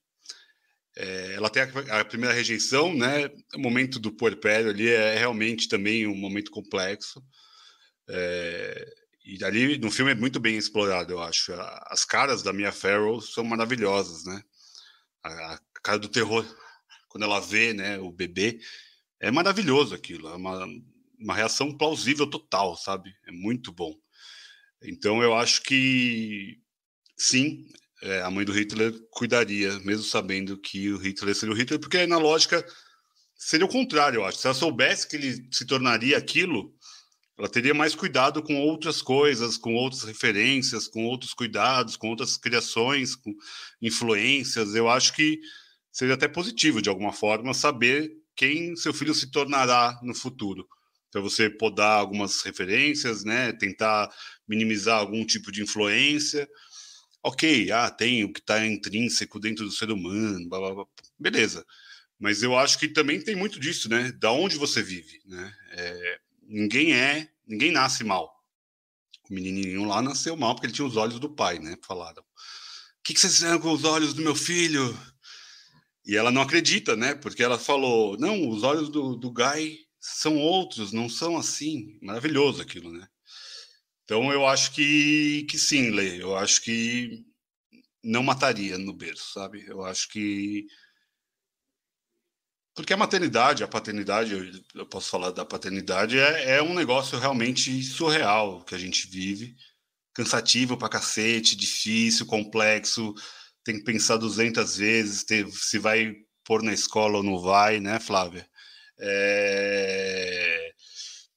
[0.95, 3.31] É, ela tem a, a, primeira rejeição, né?
[3.55, 7.25] O momento do puerpério ali é realmente também um momento complexo.
[8.07, 8.95] É,
[9.25, 11.53] e ali no filme é muito bem explorado, eu acho.
[11.87, 14.43] As caras da Mia Farrow são maravilhosas, né?
[15.23, 16.45] A, a cara do terror,
[17.09, 18.61] quando ela vê né, o bebê,
[19.21, 20.29] é maravilhoso aquilo.
[20.29, 20.67] É uma,
[21.19, 23.15] uma reação plausível total, sabe?
[23.27, 23.95] É muito bom.
[24.83, 26.59] Então eu acho que
[27.17, 27.69] sim,
[28.03, 32.05] é, a mãe do Hitler cuidaria, mesmo sabendo que o Hitler seria o Hitler, porque
[32.07, 32.67] na lógica
[33.37, 34.39] seria o contrário, eu acho.
[34.39, 36.75] Se ela soubesse que ele se tornaria aquilo,
[37.43, 42.37] ela teria mais cuidado com outras coisas, com outras referências, com outros cuidados, com outras
[42.37, 43.35] criações, com
[43.83, 44.77] influências.
[44.77, 45.41] Eu acho que
[45.91, 50.69] seria até positivo, de alguma forma, saber quem seu filho se tornará no futuro
[51.11, 53.53] para você podar algumas referências, né?
[53.55, 54.09] Tentar
[54.47, 56.49] minimizar algum tipo de influência.
[57.25, 60.85] Ok, ah, tem o que está intrínseco dentro do ser humano, blá, blá, blá.
[61.19, 61.67] beleza.
[62.21, 64.13] Mas eu acho que também tem muito disso, né?
[64.13, 65.53] Da onde você vive, né?
[65.73, 68.33] É, ninguém é, ninguém nasce mal.
[69.31, 71.77] O menininho lá nasceu mal porque ele tinha os olhos do pai, né?
[71.87, 72.23] Falaram.
[72.23, 74.97] O que, que vocês fizeram com os olhos do meu filho?
[76.05, 77.15] E ela não acredita, né?
[77.15, 81.99] Porque ela falou: não, os olhos do, do Guy são outros, não são assim.
[82.03, 83.07] Maravilhoso aquilo, né?
[84.05, 86.21] Então eu acho que, que sim, Lê.
[86.21, 87.25] Eu acho que
[88.03, 89.65] não mataria no berço, sabe?
[89.67, 90.67] Eu acho que.
[92.75, 97.83] Porque a maternidade, a paternidade, eu, posso falar da paternidade, é, é um negócio realmente
[97.83, 99.55] surreal que a gente vive.
[100.15, 103.15] cansativo pra cacete, difícil, complexo,
[103.65, 106.15] tem que pensar 200 vezes ter, se vai
[106.45, 108.47] pôr na escola ou não vai, né, Flávia?
[108.99, 110.73] É...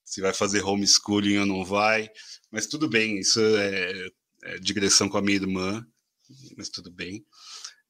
[0.03, 2.09] Se vai fazer homeschooling ou não vai.
[2.51, 4.07] Mas tudo bem, isso é,
[4.45, 5.85] é digressão com a minha irmã,
[6.57, 7.25] mas tudo bem.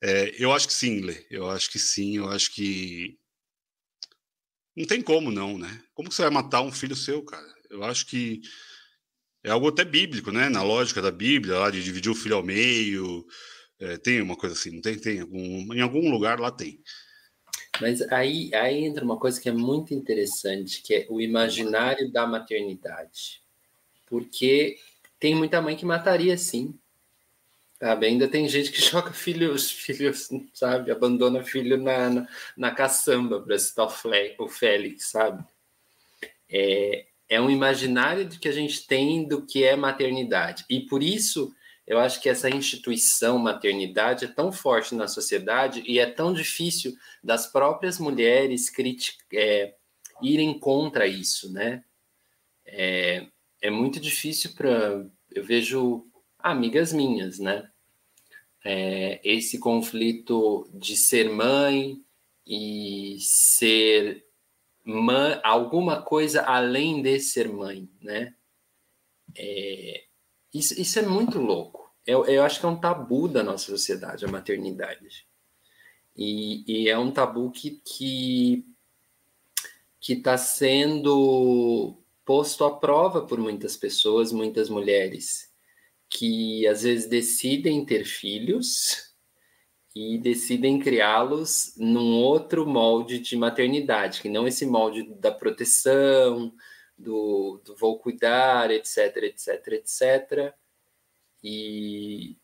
[0.02, 1.26] É, eu acho que sim, Lê.
[1.30, 3.18] Eu acho que sim, eu acho que.
[4.76, 5.82] Não tem como, não, né?
[5.94, 7.48] Como você vai matar um filho seu, cara?
[7.70, 8.42] Eu acho que
[9.44, 10.50] é algo até bíblico, né?
[10.50, 13.26] Na lógica da Bíblia, lá de dividir o filho ao meio.
[13.80, 14.98] É, tem uma coisa assim, não tem?
[15.00, 15.22] Tem.
[15.22, 16.82] Algum, em algum lugar lá tem.
[17.80, 22.26] Mas aí, aí entra uma coisa que é muito interessante, que é o imaginário da
[22.26, 23.42] maternidade.
[24.08, 24.78] Porque
[25.20, 26.74] tem muita mãe que mataria sim.
[27.80, 28.08] Sabe?
[28.08, 30.92] Ainda tem gente que joga filhos, filhos, sabe?
[30.92, 33.88] Abandona filho na, na, na caçamba, para citar
[34.40, 35.44] o, Félix, sabe?
[36.50, 40.64] É, é um imaginário que a gente tem do que é maternidade.
[40.70, 41.54] E por isso
[41.88, 46.96] eu acho que essa instituição maternidade é tão forte na sociedade e é tão difícil
[47.24, 48.72] das próprias mulheres
[49.32, 49.76] é,
[50.22, 51.84] irem contra isso, né?
[52.66, 53.28] É,
[53.62, 55.06] é muito difícil para.
[55.32, 56.06] Eu vejo
[56.46, 57.70] amigas minhas, né?
[58.64, 62.02] É, esse conflito de ser mãe
[62.46, 64.26] e ser
[64.84, 68.36] mãe, alguma coisa além de ser mãe, né?
[69.36, 70.06] É,
[70.54, 71.94] isso, isso é muito louco.
[72.06, 75.28] Eu, eu acho que é um tabu da nossa sociedade, a maternidade.
[76.16, 77.82] E, e é um tabu que
[80.00, 85.52] que está sendo posto à prova por muitas pessoas, muitas mulheres,
[86.18, 89.14] que às vezes decidem ter filhos
[89.94, 96.54] e decidem criá-los num outro molde de maternidade, que não esse molde da proteção,
[96.98, 100.54] do, do vou cuidar, etc, etc, etc.
[101.44, 102.38] E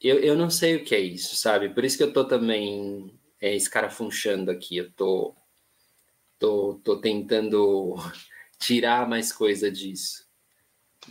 [0.00, 1.70] eu, eu não sei o que é isso, sabe?
[1.70, 5.34] Por isso que eu tô também é, escarafunchando aqui, eu tô,
[6.38, 7.94] tô, tô tentando
[8.58, 10.27] tirar mais coisa disso.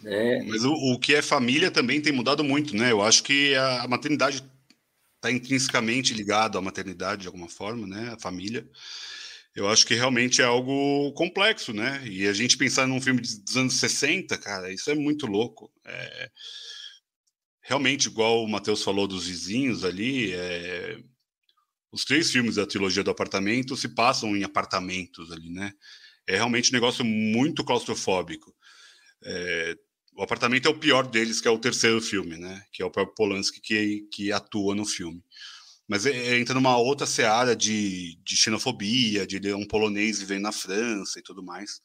[0.04, 0.43] Né?
[0.48, 2.91] Mas o, o que é família também tem mudado muito, né?
[2.91, 4.43] Eu acho que a, a maternidade
[5.16, 8.14] está intrinsecamente ligado à maternidade de alguma forma, né?
[8.14, 8.68] A família
[9.58, 12.08] eu acho que realmente é algo complexo, né?
[12.08, 15.74] E a gente pensar num filme dos anos 60, cara, isso é muito louco.
[15.84, 16.30] É...
[17.64, 21.00] Realmente, igual o Matheus falou dos vizinhos ali, é...
[21.91, 25.74] os três filmes da trilogia do apartamento se passam em apartamentos ali, né?
[26.28, 28.56] É realmente um negócio muito claustrofóbico.
[29.24, 29.76] É...
[30.18, 32.63] O apartamento é o pior deles, que é o terceiro filme, né?
[32.74, 35.24] Que é o próprio Polanski que, que atua no filme
[35.88, 40.51] mas é, é, entra numa outra seara de, de xenofobia, de um polonês vivendo na
[40.51, 41.82] França e tudo mais.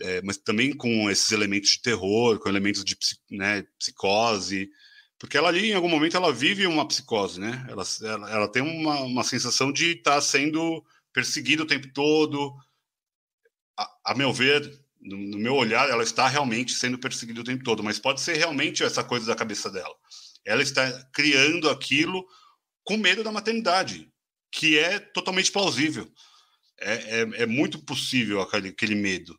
[0.00, 2.96] É, mas também com esses elementos de terror, com elementos de
[3.30, 4.70] né, psicose,
[5.18, 7.66] porque ela ali, em algum momento, ela vive uma psicose, né?
[7.68, 10.82] Ela, ela, ela tem uma, uma sensação de estar tá sendo
[11.12, 12.54] perseguida o tempo todo.
[13.78, 17.64] A, a meu ver, no, no, meu olhar, ela está realmente sendo perseguida o tempo
[17.64, 19.94] todo, mas pode ser realmente essa coisa da cabeça dela.
[20.44, 22.26] Ela está criando aquilo
[22.84, 24.10] com medo da maternidade,
[24.52, 26.10] que é totalmente plausível.
[26.80, 29.38] É, é, é muito possível aquele, aquele medo.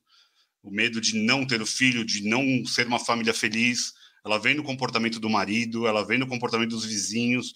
[0.64, 3.94] O medo de não ter o filho, de não ser uma família feliz.
[4.24, 7.54] Ela vem no comportamento do marido, ela vem no comportamento dos vizinhos,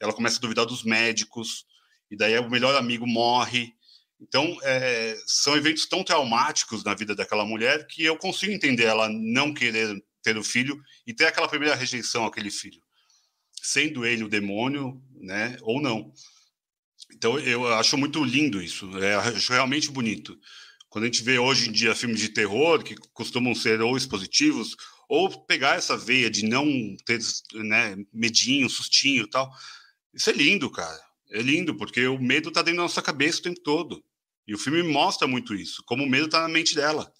[0.00, 1.64] ela começa a duvidar dos médicos,
[2.10, 3.72] e daí o melhor amigo morre.
[4.20, 9.08] Então, é, são eventos tão traumáticos na vida daquela mulher que eu consigo entender ela
[9.08, 12.82] não querer ter o filho e ter aquela primeira rejeição àquele filho
[13.62, 16.12] sendo ele o demônio, né, ou não.
[17.14, 20.38] Então eu acho muito lindo isso, é, acho realmente bonito.
[20.88, 24.74] Quando a gente vê hoje em dia filmes de terror que costumam ser ou expositivos
[25.08, 26.66] ou pegar essa veia de não
[27.04, 27.20] ter
[27.54, 29.50] né, medinho, sustinho e tal,
[30.14, 30.98] isso é lindo, cara.
[31.30, 34.02] É lindo porque o medo está dentro da nossa cabeça o tempo todo.
[34.48, 37.12] E o filme mostra muito isso, como o medo está na mente dela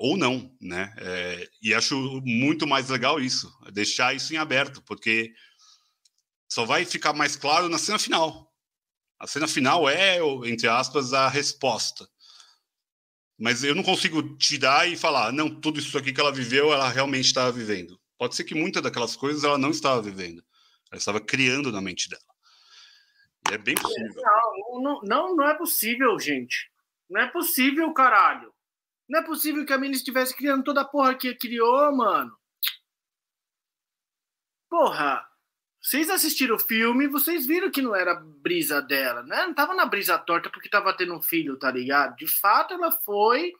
[0.00, 0.94] ou não, né?
[0.96, 5.30] É, e acho muito mais legal isso, deixar isso em aberto, porque
[6.50, 8.50] só vai ficar mais claro na cena final.
[9.18, 12.08] A cena final é, entre aspas, a resposta.
[13.38, 16.88] Mas eu não consigo tirar e falar, não, tudo isso aqui que ela viveu, ela
[16.88, 18.00] realmente estava vivendo.
[18.16, 20.42] Pode ser que muitas daquelas coisas ela não estava vivendo.
[20.90, 22.29] Ela estava criando na mente dela.
[23.50, 24.22] É bem possível.
[24.80, 26.70] Não, não, não, é possível, gente.
[27.08, 28.52] Não é possível, caralho.
[29.08, 32.36] Não é possível que a menina estivesse criando toda a porra que criou, mano.
[34.68, 35.26] Porra,
[35.82, 39.46] vocês assistiram o filme, vocês viram que não era brisa dela, né?
[39.46, 42.14] Não tava na brisa torta porque tava tendo um filho, tá ligado?
[42.16, 43.52] De fato, ela foi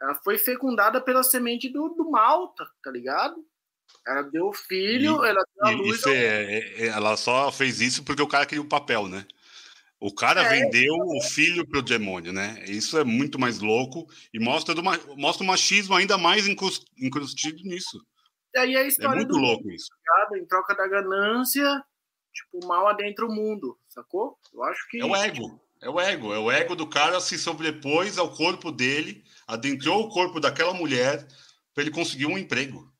[0.00, 3.44] ela foi fecundada pela semente do, do mal, tá, tá ligado?
[4.08, 6.06] Ela deu filho, e, ela deu a luz.
[6.06, 6.12] Ao...
[6.12, 9.26] É, é, ela só fez isso porque o cara queria o papel, né?
[10.00, 12.64] O cara é, vendeu o filho pro demônio, né?
[12.66, 18.00] Isso é muito mais louco e mostra, do, mostra o machismo ainda mais incrustido nisso.
[18.54, 19.88] E aí a história é muito do louco isso.
[20.36, 21.84] Em troca da ganância,
[22.32, 24.38] tipo, mal adentra o mundo, sacou?
[24.54, 25.00] Eu acho que.
[25.00, 25.60] É o ego.
[25.82, 26.32] É o ego.
[26.32, 31.26] É o ego do cara se sobrepôs ao corpo dele, adentrou o corpo daquela mulher
[31.74, 32.90] para ele conseguir um emprego.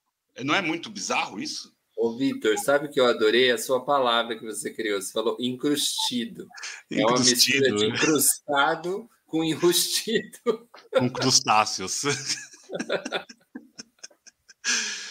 [0.44, 1.76] Não é muito bizarro isso?
[1.96, 3.50] Ô, Vitor, sabe o que eu adorei?
[3.50, 5.02] A sua palavra que você criou.
[5.02, 6.46] Você falou encrustido.
[6.90, 10.68] É uma mistura de incrustado com enrustido.
[10.96, 12.02] Com crustáceos.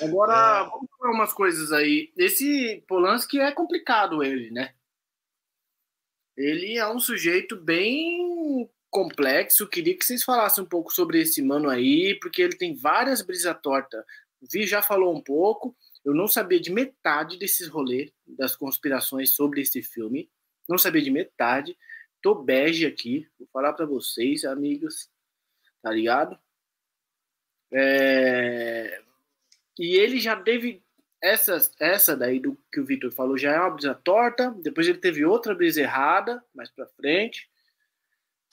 [0.01, 0.69] Agora, é.
[0.69, 2.11] vamos falar umas coisas aí.
[2.15, 4.73] Esse Polanski é complicado, ele, né?
[6.37, 9.67] Ele é um sujeito bem complexo.
[9.67, 13.57] Queria que vocês falassem um pouco sobre esse mano aí, porque ele tem várias brisas
[13.61, 14.03] tortas.
[14.41, 15.75] Vi já falou um pouco.
[16.05, 20.29] Eu não sabia de metade desses rolês, das conspirações sobre esse filme.
[20.67, 21.77] Não sabia de metade.
[22.21, 23.27] Tô bege aqui.
[23.37, 25.09] Vou falar para vocês, amigos.
[25.81, 26.37] Tá ligado?
[27.71, 29.01] É...
[29.77, 30.83] E ele já teve
[31.21, 34.51] essa, essa daí do que o Vitor falou já é uma brisa torta.
[34.61, 37.49] Depois ele teve outra brisa errada mais para frente.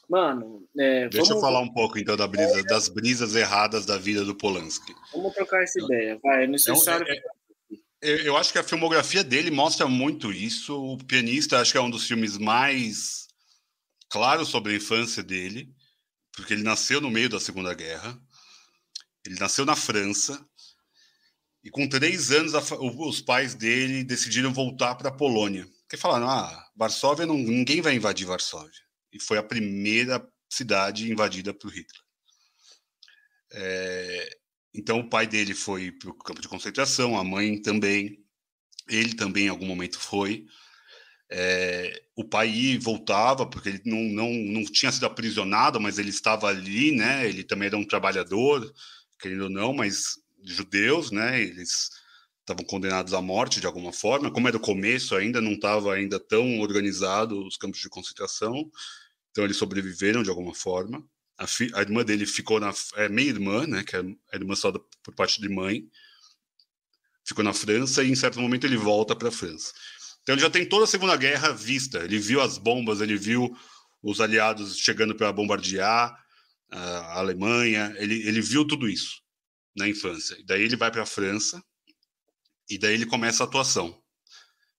[0.08, 1.30] Mano, é, deixa vamos...
[1.30, 2.62] eu falar um pouco então da brisa, é...
[2.64, 4.94] das brisas erradas da vida do Polanski.
[5.12, 6.18] Vamos trocar essa ideia.
[6.22, 7.06] Vai, é necessário.
[8.02, 10.76] É, eu acho que a filmografia dele mostra muito isso.
[10.76, 13.26] O Pianista acho que é um dos filmes mais
[14.10, 15.74] claros sobre a infância dele,
[16.36, 18.18] porque ele nasceu no meio da Segunda Guerra.
[19.24, 20.44] Ele nasceu na França.
[21.64, 25.66] E com três anos, a, os pais dele decidiram voltar para a Polônia.
[25.80, 28.84] Porque falaram: ah, Varsóvia, não, ninguém vai invadir Varsóvia.
[29.14, 32.02] E foi a primeira cidade invadida por Hitler.
[33.52, 34.38] É,
[34.74, 38.18] então, o pai dele foi para o campo de concentração, a mãe também.
[38.88, 40.46] Ele também, em algum momento, foi.
[41.30, 46.48] É, o pai voltava, porque ele não, não, não tinha sido aprisionado, mas ele estava
[46.48, 47.26] ali, né?
[47.28, 48.74] Ele também era um trabalhador,
[49.18, 51.40] querendo ou não, mas judeus, né?
[51.40, 51.88] Eles
[52.40, 54.30] estavam condenados à morte de alguma forma.
[54.30, 58.70] Como era o começo, ainda não estava ainda tão organizado os campos de concentração,
[59.34, 61.04] então eles sobreviveram de alguma forma
[61.36, 62.72] a, fi, a irmã dele ficou na.
[62.94, 63.82] É meia irmã, né?
[63.82, 64.70] Que é a irmã só
[65.02, 65.88] por parte de mãe.
[67.24, 69.72] Ficou na França e em certo momento ele volta para a França.
[70.22, 71.98] Então ele já tem toda a Segunda Guerra vista.
[71.98, 73.56] Ele viu as bombas, ele viu
[74.02, 76.16] os aliados chegando para bombardear
[76.70, 77.94] a Alemanha.
[77.98, 79.22] Ele, ele viu tudo isso
[79.74, 80.36] na infância.
[80.38, 81.62] E daí ele vai para a França
[82.68, 84.02] e daí ele começa a atuação.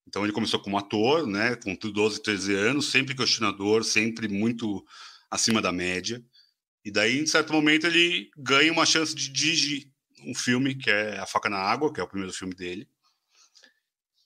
[0.08, 4.86] Então ele começou como ator, né, com 12, 13 anos, sempre questionador, sempre muito
[5.30, 6.24] acima da média.
[6.84, 9.90] E daí, em certo momento, ele ganha uma chance de dirigir
[10.26, 12.88] um filme que é A Faca na Água, que é o primeiro filme dele.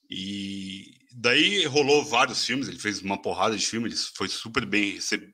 [0.09, 4.93] E daí rolou vários filmes, ele fez uma porrada de filmes, ele foi super bem
[4.93, 5.33] recebido.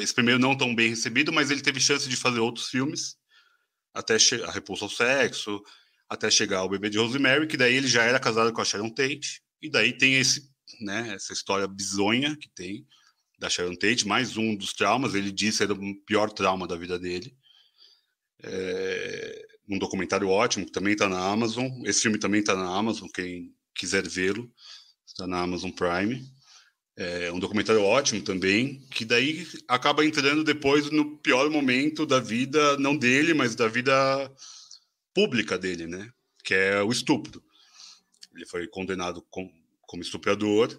[0.00, 3.16] Esse primeiro não tão bem recebido, mas ele teve chance de fazer outros filmes,
[3.92, 4.16] até
[4.46, 5.62] a Repulsa ao Sexo,
[6.08, 8.90] até chegar ao Bebê de Rosemary, que daí ele já era casado com a Sharon
[8.90, 10.50] Tate, e daí tem esse,
[10.80, 12.86] né, essa história bizonha que tem,
[13.38, 16.98] da Sharon Tate, mais um dos traumas, ele disse era o pior trauma da vida
[16.98, 17.34] dele.
[18.42, 21.68] É, um documentário ótimo, que também está na Amazon.
[21.84, 24.52] Esse filme também está na Amazon, quem quiser vê-lo,
[25.06, 26.24] está na Amazon Prime.
[26.96, 32.76] É um documentário ótimo também, que daí acaba entrando depois no pior momento da vida,
[32.78, 33.92] não dele, mas da vida
[35.14, 36.12] pública dele, né?
[36.44, 37.42] Que é o estupro.
[38.34, 39.50] Ele foi condenado com,
[39.82, 40.76] como estuprador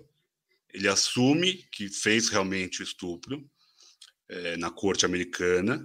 [0.74, 3.48] ele assume que fez realmente o estupro
[4.28, 5.76] é, na corte americana.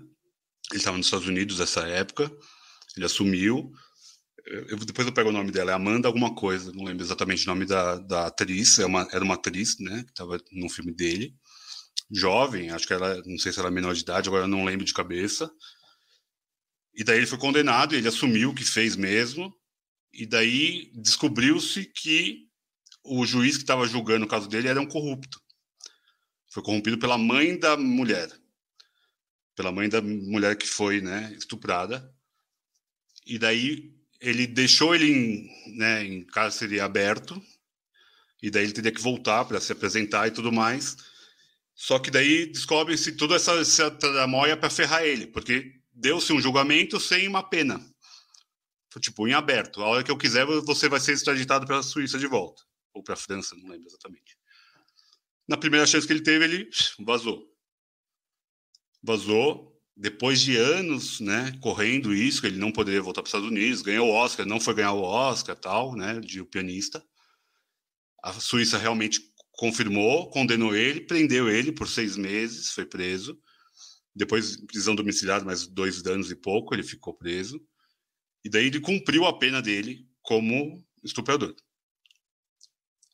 [0.70, 2.32] Ele estava nos Estados Unidos nessa época.
[2.96, 3.70] Ele assumiu.
[4.46, 7.48] Eu, depois eu pego o nome dela, é Amanda alguma coisa, não lembro exatamente o
[7.48, 11.34] nome da, da atriz, é uma, era uma atriz, né, que estava no filme dele,
[12.10, 14.94] jovem, acho que ela, não sei se era menor de idade, agora não lembro de
[14.94, 15.50] cabeça.
[16.94, 19.54] E daí ele foi condenado, ele assumiu que fez mesmo,
[20.12, 22.48] e daí descobriu-se que
[23.04, 25.40] o juiz que estava julgando o caso dele era um corrupto.
[26.50, 28.30] Foi corrompido pela mãe da mulher.
[29.54, 32.12] Pela mãe da mulher que foi né, estuprada.
[33.26, 37.40] E daí ele deixou ele em, né, em cárcere aberto.
[38.42, 40.96] E daí ele teria que voltar para se apresentar e tudo mais.
[41.74, 46.98] Só que daí descobre-se toda essa, essa tramóia para ferrar ele, porque deu-se um julgamento
[46.98, 47.80] sem uma pena.
[49.00, 49.82] Tipo em aberto.
[49.82, 52.62] A hora que eu quiser, você vai ser extraditado para a Suíça de volta
[52.92, 54.36] ou para a França, não lembro exatamente.
[55.46, 56.68] Na primeira chance que ele teve, ele
[57.00, 57.46] vazou.
[59.02, 63.82] Vazou, depois de anos, né, correndo isso, ele não poderia voltar para os Estados Unidos,
[63.82, 67.04] ganhou o Oscar, não foi ganhar o Oscar, tal, né, de o pianista.
[68.22, 69.20] A Suíça realmente
[69.52, 73.40] confirmou, condenou ele, prendeu ele por seis meses, foi preso.
[74.14, 77.60] Depois, prisão domiciliar, mais dois anos e pouco, ele ficou preso.
[78.44, 81.54] E daí ele cumpriu a pena dele como estuprador.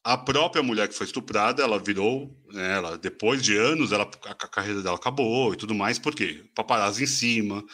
[0.03, 4.35] A própria mulher que foi estuprada, ela virou, né, ela, depois de anos, ela, a,
[4.35, 6.45] carreira dela acabou e tudo mais, por quê?
[6.55, 7.65] Paparazzi em cima,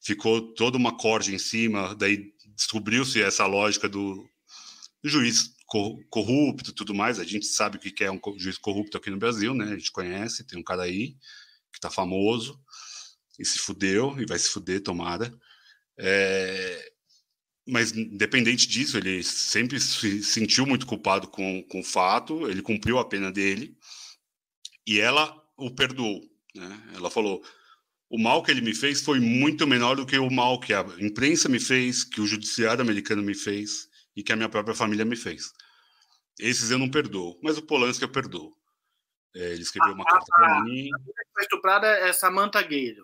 [0.00, 4.26] ficou toda uma corda em cima, daí descobriu-se essa lógica do
[5.02, 5.54] juiz
[6.08, 7.18] corrupto e tudo mais.
[7.18, 9.72] A gente sabe o que é um juiz corrupto aqui no Brasil, né?
[9.72, 11.16] A gente conhece, tem um cara aí
[11.72, 12.58] que tá famoso
[13.38, 15.36] e se fudeu e vai se fuder, tomara.
[15.98, 16.92] É,
[17.66, 22.98] mas independente disso, ele sempre se sentiu muito culpado com, com o fato, ele cumpriu
[22.98, 23.76] a pena dele
[24.86, 26.20] e ela o perdoou.
[26.54, 26.90] Né?
[26.94, 27.42] Ela falou:
[28.10, 30.84] o mal que ele me fez foi muito menor do que o mal que a
[30.98, 35.04] imprensa me fez, que o judiciário americano me fez e que a minha própria família
[35.04, 35.52] me fez.
[36.38, 38.54] Esses eu não perdoo, mas o Polanski eu perdoo.
[39.34, 40.90] É, ele escreveu uma carta para mim.
[40.92, 43.02] A mina que foi estuprada é Samantha Gale.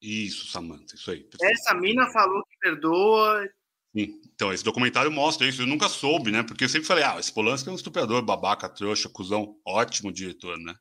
[0.00, 1.28] Isso, Samantha, isso aí.
[1.40, 3.48] Essa mina falou que perdoa
[3.94, 5.62] então, esse documentário mostra isso.
[5.62, 6.42] Eu nunca soube, né?
[6.42, 9.56] Porque eu sempre falei, ah, esse Polanski é um estuprador, babaca, trouxa, cuzão.
[9.66, 10.74] Ótimo diretor, né?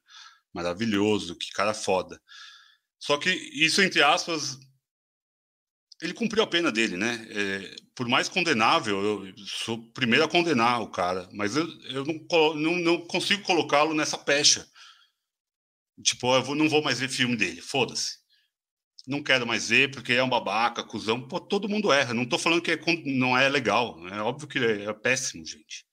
[0.54, 2.20] Maravilhoso, que cara foda.
[3.00, 4.58] Só que isso, entre aspas,
[6.02, 7.28] ele cumpriu a pena dele, né?
[7.30, 12.06] É, por mais condenável, eu sou o primeiro a condenar o cara, mas eu, eu
[12.06, 14.68] não, não, não consigo colocá-lo nessa pecha.
[16.04, 18.21] Tipo, eu vou, não vou mais ver filme dele, foda-se
[19.08, 21.28] não quero mais ver porque é um babaca, cuzão.
[21.28, 22.14] Pô, todo mundo erra.
[22.14, 23.98] Não tô falando que é, não é legal.
[24.10, 25.86] É óbvio que é, é péssimo, gente.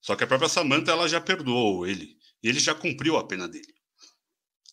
[0.00, 2.16] Só que a própria Samantha ela já perdoou ele.
[2.42, 3.74] E ele já cumpriu a pena dele.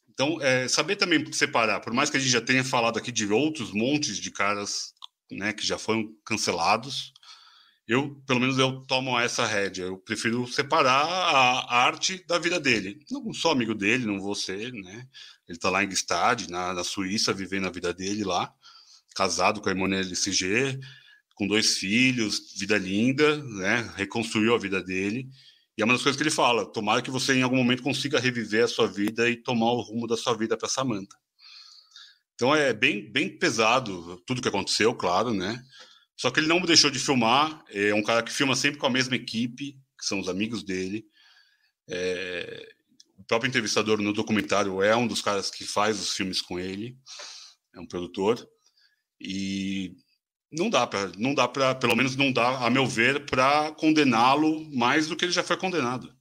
[0.10, 3.32] Então, é, saber também separar, por mais que a gente já tenha falado aqui de
[3.32, 4.94] outros montes de caras
[5.32, 7.14] né, que já foram cancelados,
[7.88, 9.86] eu, pelo menos, eu tomo essa rédea.
[9.86, 13.00] Eu prefiro separar a, arte da vida dele.
[13.10, 15.08] Não sou amigo dele, não vou ser, né?
[15.48, 18.54] Ele está lá em Gstad, na, na, Suíça, vivendo a vida dele lá,
[19.16, 20.78] casado com a Emanuele LCG,
[21.36, 23.90] com dois filhos, vida linda, né?
[23.96, 25.30] Reconstruiu a vida dele.
[25.78, 28.20] E é uma das coisas que ele fala: tomara que você em algum momento consiga
[28.20, 31.16] reviver a sua vida e tomar o rumo da sua vida para Samanta.
[32.36, 35.64] Então é bem, bem pesado tudo que aconteceu, claro, né?
[36.18, 37.64] Só que ele não deixou de filmar.
[37.70, 41.06] É um cara que filma sempre com a mesma equipe, que são os amigos dele.
[41.90, 42.76] É,
[43.18, 46.98] o próprio entrevistador no documentário é um dos caras que faz os filmes com ele,
[47.74, 48.48] é um produtor,
[49.20, 49.96] e
[50.52, 54.70] não dá para, não dá para, pelo menos não dá, a meu ver, para condená-lo
[54.76, 56.16] mais do que ele já foi condenado.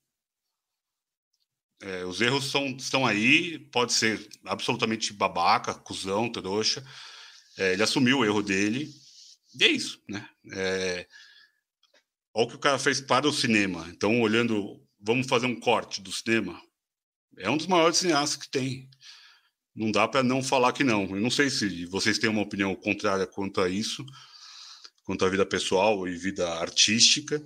[1.82, 6.82] É, os erros são, estão aí, pode ser absolutamente babaca, cuzão, trouxa.
[7.58, 8.90] É, ele assumiu o erro dele,
[9.58, 10.28] e é isso, né?
[10.52, 11.06] É,
[12.34, 13.86] olha o que o cara fez para o cinema.
[13.90, 16.60] Então, olhando, vamos fazer um corte do cinema
[17.38, 18.88] é um dos maiores cineastas que tem.
[19.74, 21.04] Não dá para não falar que não.
[21.04, 24.04] Eu não sei se vocês têm uma opinião contrária quanto a isso,
[25.04, 27.44] quanto à vida pessoal e vida artística.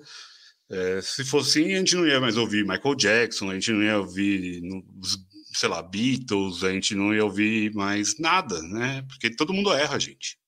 [0.71, 3.83] É, se fosse assim, a gente não ia mais ouvir Michael Jackson, a gente não
[3.83, 4.63] ia ouvir,
[5.53, 9.03] sei lá, Beatles, a gente não ia ouvir mais nada, né?
[9.09, 10.39] Porque todo mundo erra, gente.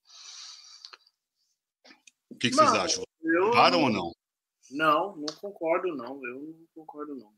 [2.43, 3.05] O que, que não, vocês acham?
[3.53, 4.13] Param ou não?
[4.73, 6.21] Não, não concordo, não.
[6.27, 7.33] Eu não concordo, não.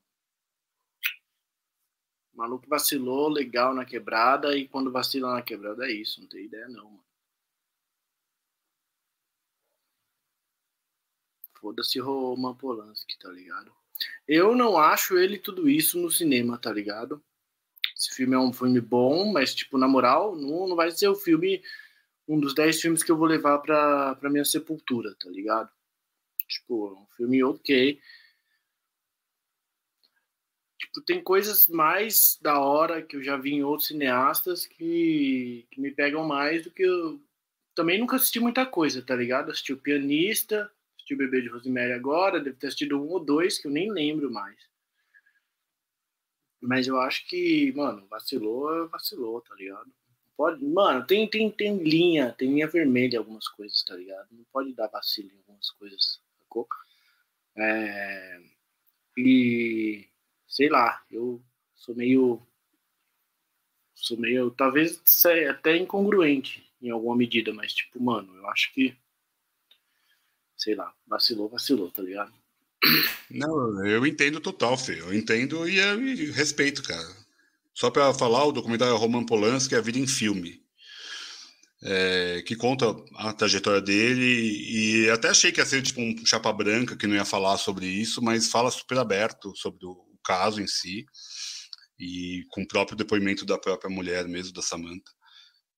[2.32, 6.46] O maluco vacilou legal na quebrada e quando vacila na quebrada é isso, não tem
[6.46, 7.04] ideia não, mano.
[11.60, 13.74] Foda-se Roman Polanski, tá ligado?
[14.26, 17.22] Eu não acho ele tudo isso no cinema, tá ligado?
[17.94, 21.14] Esse filme é um filme bom, mas, tipo, na moral, não, não vai ser o
[21.14, 21.62] filme,
[22.26, 25.70] um dos dez filmes que eu vou levar pra, pra minha sepultura, tá ligado?
[26.48, 28.00] Tipo, é um filme ok,
[30.94, 35.80] Tipo, tem coisas mais da hora que eu já vi em outros cineastas que, que
[35.80, 37.20] me pegam mais do que eu.
[37.74, 39.50] Também nunca assisti muita coisa, tá ligado?
[39.50, 43.58] Assisti o Pianista, assisti o Bebê de Rosemary agora, deve ter assistido um ou dois
[43.58, 44.56] que eu nem lembro mais.
[46.60, 49.90] Mas eu acho que, mano, vacilou, vacilou, tá ligado?
[50.36, 54.26] Pode, mano, tem, tem, tem linha, tem linha vermelha algumas coisas, tá ligado?
[54.32, 56.66] Não pode dar vacilo em algumas coisas, sacou?
[57.56, 58.40] É,
[59.16, 60.08] e
[60.48, 61.42] sei lá, eu
[61.74, 62.40] sou meio.
[63.94, 64.50] Sou meio.
[64.50, 65.00] Talvez
[65.48, 68.96] até incongruente em alguma medida, mas, tipo, mano, eu acho que.
[70.56, 72.32] Sei lá, vacilou, vacilou, tá ligado?
[73.30, 75.00] Não, eu entendo total, Fê.
[75.00, 77.23] Eu entendo e, eu, respeito, cara.
[77.74, 80.62] Só para falar, o documentário Roman Polanski é a vida em filme.
[81.82, 84.24] é, que conta a trajetória dele
[85.04, 87.86] e até achei que ia ser tipo um chapa branca que não ia falar sobre
[87.86, 91.04] isso, mas fala super aberto sobre o caso em si
[91.98, 95.12] e com o próprio depoimento da própria mulher mesmo da Samantha.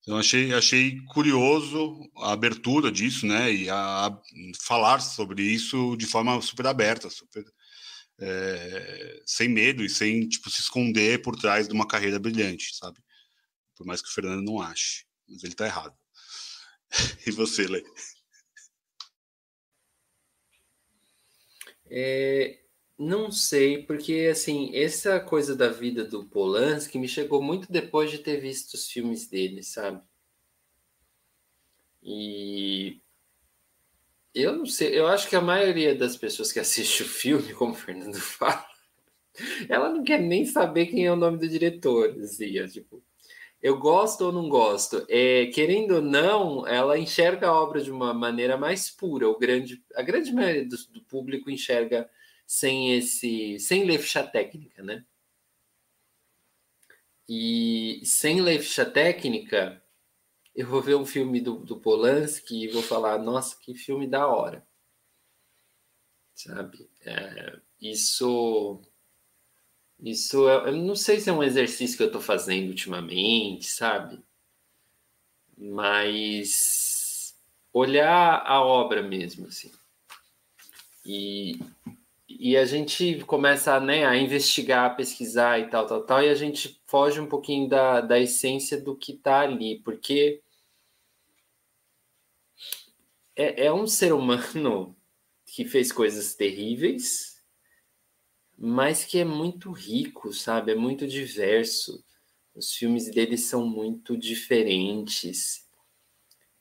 [0.01, 4.19] Então achei achei curioso a abertura disso, né, e a, a
[4.61, 7.43] falar sobre isso de forma super aberta, super
[8.19, 12.99] é, sem medo e sem tipo se esconder por trás de uma carreira brilhante, sabe?
[13.75, 15.95] Por mais que o Fernando não ache mas ele está errado.
[17.27, 17.83] e você, Lê?
[21.89, 22.59] É,
[22.97, 28.19] não sei, porque assim, essa coisa da vida do Polanski me chegou muito depois de
[28.19, 30.01] ter visto os filmes dele, sabe?
[32.01, 33.01] E
[34.41, 37.73] eu não sei, eu acho que a maioria das pessoas que assiste o filme, como
[37.73, 38.65] o Fernando fala,
[39.69, 43.03] ela não quer nem saber quem é o nome do diretor, assim, é, tipo,
[43.61, 48.13] eu gosto ou não gosto, é, querendo ou não, ela enxerga a obra de uma
[48.13, 49.27] maneira mais pura.
[49.27, 52.09] O grande, a grande maioria do, do público enxerga
[52.45, 55.03] sem esse, sem ler ficha técnica, né?
[57.27, 59.81] E sem ler ficha técnica,
[60.57, 64.27] eu vou ver um filme do, do Polanski e vou falar, nossa, que filme da
[64.27, 64.65] hora.
[66.33, 66.89] Sabe?
[67.05, 68.81] É, isso
[69.99, 74.19] isso é, eu não sei se é um exercício que eu estou fazendo ultimamente, sabe?
[75.55, 77.35] Mas
[77.71, 79.71] olhar a obra mesmo, assim.
[81.05, 81.59] E,
[82.27, 86.35] e a gente começa né, a investigar, a pesquisar e tal, tal, tal, e a
[86.35, 90.41] gente foge um pouquinho da, da essência do que está ali, porque
[93.37, 94.95] é, é um ser humano
[95.45, 97.41] que fez coisas terríveis,
[98.57, 100.71] mas que é muito rico, sabe?
[100.71, 102.03] É muito diverso.
[102.55, 105.65] Os filmes dele são muito diferentes.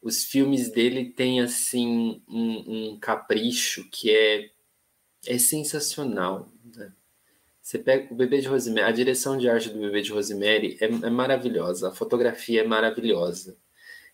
[0.03, 4.51] Os filmes dele têm assim um, um capricho que é
[5.27, 6.49] é sensacional.
[6.75, 6.93] Né?
[7.61, 10.85] Você pega o Bebê de Rosemary, a direção de arte do Bebê de Rosemary é,
[10.85, 13.57] é maravilhosa, a fotografia é maravilhosa.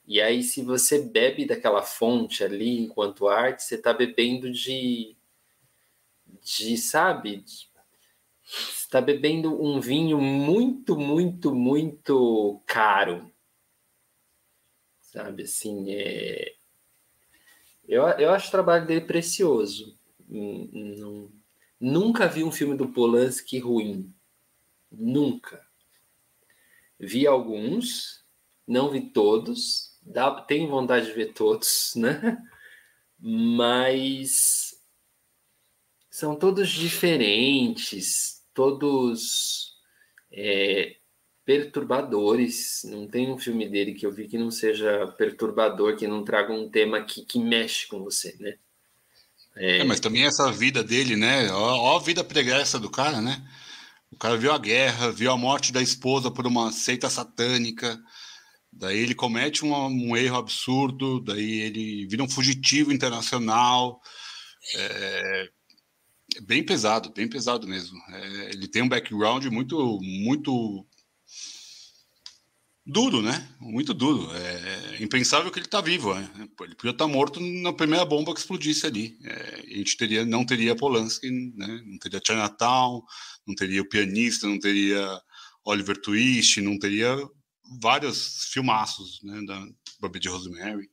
[0.07, 5.16] E aí, se você bebe daquela fonte ali enquanto arte, você está bebendo de,
[6.42, 7.44] de sabe,
[8.44, 13.30] está bebendo um vinho muito, muito, muito caro.
[15.00, 16.55] Sabe, assim, é...
[17.86, 19.96] eu, eu acho o trabalho dele precioso.
[20.28, 21.30] Não,
[21.78, 24.12] nunca vi um filme do Polanski ruim.
[24.90, 25.64] Nunca.
[26.98, 28.24] Vi alguns,
[28.66, 32.38] não vi todos, dá, tenho vontade de ver todos, né?
[33.18, 34.74] Mas
[36.11, 39.76] são todos diferentes, todos
[40.32, 40.96] é,
[41.44, 42.82] perturbadores.
[42.84, 46.53] Não tem um filme dele que eu vi que não seja perturbador, que não traga
[46.53, 48.57] um tema que, que mexe com você, né?
[49.57, 49.78] É...
[49.78, 51.50] É, mas também essa vida dele, né?
[51.53, 53.42] Ó, ó, a vida pregressa do cara, né?
[54.11, 57.98] O cara viu a guerra, viu a morte da esposa por uma seita satânica,
[58.72, 64.00] daí ele comete um, um erro absurdo, daí ele vira um fugitivo internacional.
[64.74, 65.48] É,
[66.42, 67.98] bem pesado, bem pesado mesmo.
[68.08, 70.86] É, ele tem um background muito, muito
[72.84, 73.48] duro, né?
[73.60, 74.28] Muito duro.
[74.34, 76.14] É impensável que ele está vivo.
[76.14, 76.28] Né?
[76.62, 79.18] Ele podia estar tá morto na primeira bomba que explodisse ali.
[79.24, 81.82] É, a gente teria, não teria Polanski, né?
[81.84, 83.02] não teria Chinatown,
[83.46, 85.20] não teria o pianista, não teria
[85.64, 87.16] Oliver Twist, não teria
[87.80, 89.40] vários filmaços né?
[89.46, 89.66] da
[90.00, 90.90] Bobby de Rosemary.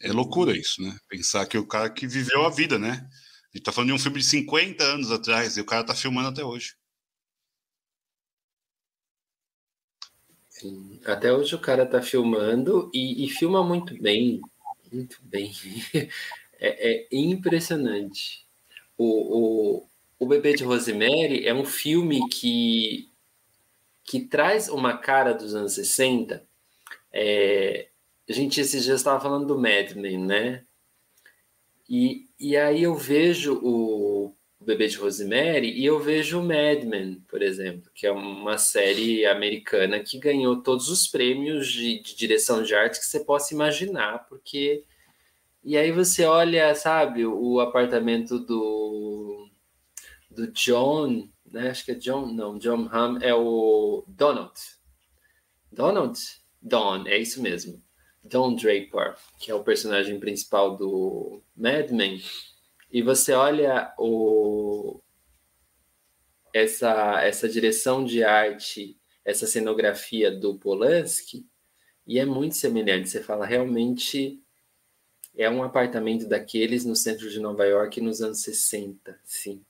[0.00, 0.96] É loucura isso, né?
[1.08, 3.08] Pensar que o cara que viveu a vida, né?
[3.56, 6.28] gente tá falando de um filme de 50 anos atrás e o cara tá filmando
[6.28, 6.74] até hoje.
[10.48, 14.40] Sim, até hoje o cara tá filmando e, e filma muito bem.
[14.92, 15.52] Muito bem.
[16.58, 18.42] É, é impressionante.
[18.96, 19.88] O, o,
[20.18, 23.10] o Bebê de Rosemary é um filme que,
[24.06, 26.46] que traz uma cara dos anos 60.
[27.12, 27.88] É,
[28.28, 30.64] a gente esses dias estava falando do Mad Men, né?
[31.88, 37.22] E, e aí eu vejo o Bebê de Rosemary e eu vejo o Mad Men,
[37.28, 42.62] por exemplo, que é uma série americana que ganhou todos os prêmios de, de direção
[42.62, 44.84] de arte que você possa imaginar, porque
[45.64, 49.48] e aí você olha, sabe, o apartamento do
[50.30, 51.70] do John, né?
[51.70, 54.54] Acho que é John, não, John Hamm é o Donald.
[55.70, 56.18] Donald?
[56.60, 57.82] Don, é isso mesmo.
[58.22, 62.20] Don Draper, que é o personagem principal do Mad Men,
[62.90, 65.00] e você olha o,
[66.52, 71.46] essa, essa direção de arte, essa cenografia do Polanski,
[72.06, 73.08] E é muito semelhante.
[73.08, 74.40] Você fala, realmente
[75.36, 79.62] é um apartamento daqueles no centro de Nova York nos anos 60, sim.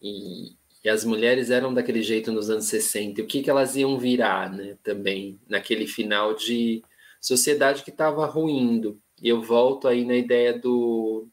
[0.00, 3.20] E, e as mulheres eram daquele jeito nos anos 60.
[3.20, 4.76] E o que, que elas iam virar, né?
[4.82, 6.82] Também, naquele final de
[7.20, 9.00] sociedade que estava ruindo.
[9.22, 11.28] E eu volto aí na ideia do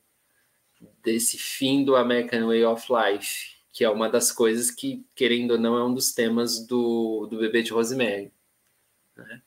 [1.04, 5.58] desse fim do American Way of Life, que é uma das coisas que, querendo ou
[5.58, 8.32] não, é um dos temas do, do Bebê de Rosemary.
[9.16, 9.42] Né?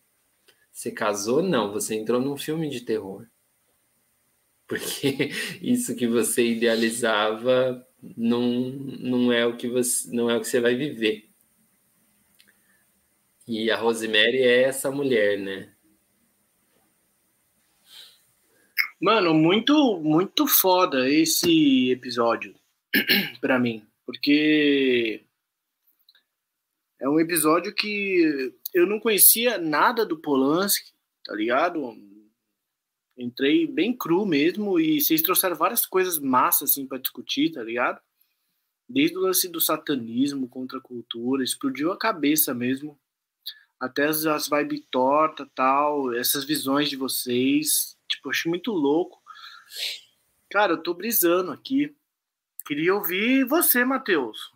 [0.72, 1.42] Você casou?
[1.42, 3.26] Não, você entrou num filme de terror.
[4.66, 5.30] Porque
[5.62, 10.60] isso que você idealizava não, não é o que você não é o que você
[10.60, 11.28] vai viver.
[13.46, 15.72] E a Rosemary é essa mulher, né?
[19.00, 22.54] Mano, muito muito foda esse episódio
[23.40, 25.24] para mim, porque
[27.00, 30.92] é um episódio que eu não conhecia nada do Polanski,
[31.24, 31.96] tá ligado?
[33.16, 38.00] Entrei bem cru mesmo e vocês trouxeram várias coisas massas assim para discutir, tá ligado?
[38.88, 42.98] Desde o lance do satanismo contra a cultura, explodiu a cabeça mesmo.
[43.78, 49.20] Até as, as vibe torta, tal, essas visões de vocês, tipo, achei muito louco.
[50.50, 51.94] Cara, eu tô brisando aqui.
[52.66, 54.52] Queria ouvir você, Matheus.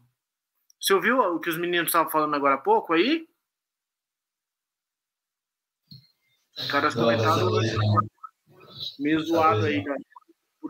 [0.80, 3.28] Você ouviu o que os meninos estavam falando agora há pouco aí?
[6.56, 7.50] Os caras comentaram
[8.98, 9.96] meio zoado aí né?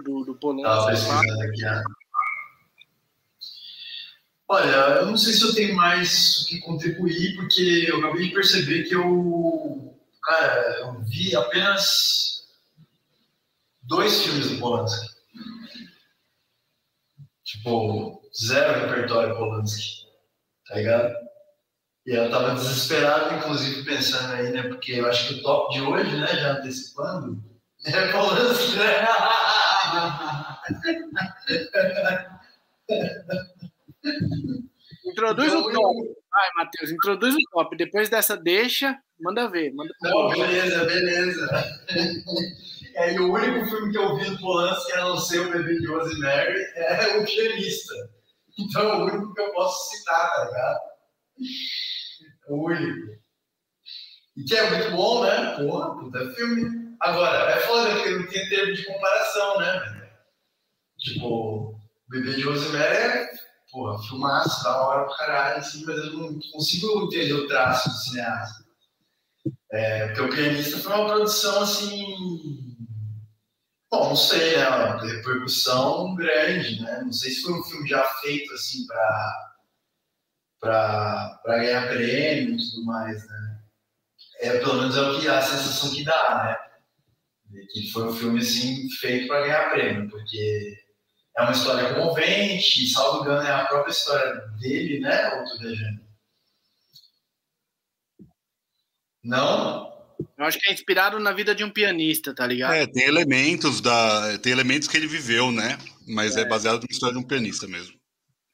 [0.05, 0.65] do, do Polônia.
[0.65, 1.83] Né?
[4.49, 4.71] Olha,
[5.01, 8.85] eu não sei se eu tenho mais o que contribuir, porque eu acabei de perceber
[8.85, 12.47] que eu, cara, eu vi apenas
[13.83, 15.17] dois filmes do Polanski.
[17.43, 20.07] Tipo, zero repertório Polanski,
[20.69, 21.15] tá ligado?
[22.07, 24.63] E eu tava desesperado, inclusive, pensando aí, né?
[24.63, 27.43] Porque eu acho que o top de hoje, né, já antecipando,
[27.87, 29.07] é Polanski, né?
[35.05, 36.17] Introduz então, o top.
[36.31, 37.77] Vai, Matheus, introduz o top.
[37.77, 39.73] Depois dessa deixa, manda ver.
[39.73, 39.95] Manda...
[40.03, 41.49] Não, beleza, beleza.
[42.95, 45.79] É, e o único filme que eu vi do Polanski, a não ser o Bebê
[45.79, 47.95] de Rosemary, é o pianista.
[48.59, 50.81] Então é o único que eu posso citar, tá ligado?
[52.49, 53.17] É o único.
[54.37, 55.57] E que é muito bom, né?
[55.57, 56.86] Porra, puta filme.
[57.01, 60.11] Agora, é foda porque não tem termo de comparação, né?
[60.99, 63.31] Tipo, o Bebê de Rosemary é,
[63.71, 67.95] porra, filmaço, da hora pra caralho, assim, mas eu não consigo entender o traço do
[67.97, 68.65] cineasta.
[69.73, 72.67] É, porque o pianista foi uma produção, assim,
[73.91, 74.69] Bom, não sei, né?
[74.69, 77.03] Uma repercussão grande, né?
[77.03, 78.85] Não sei se foi um filme já feito assim
[80.61, 83.61] para ganhar prêmio e tudo mais, né?
[84.41, 86.57] É, pelo menos é o que a sensação que dá, né?
[87.73, 90.77] Que foi um filme assim feito para ganhar prêmio, porque
[91.37, 95.35] é uma história comovente, e salvo engano é a própria história dele, né?
[95.35, 96.01] Ou tô viajando?
[99.23, 99.97] Não?
[100.39, 102.75] Eu acho que é inspirado na vida de um pianista, tá ligado?
[102.75, 105.79] É, tem elementos da, tem elementos que ele viveu, né?
[106.07, 107.99] Mas é, é baseado na história de um pianista mesmo.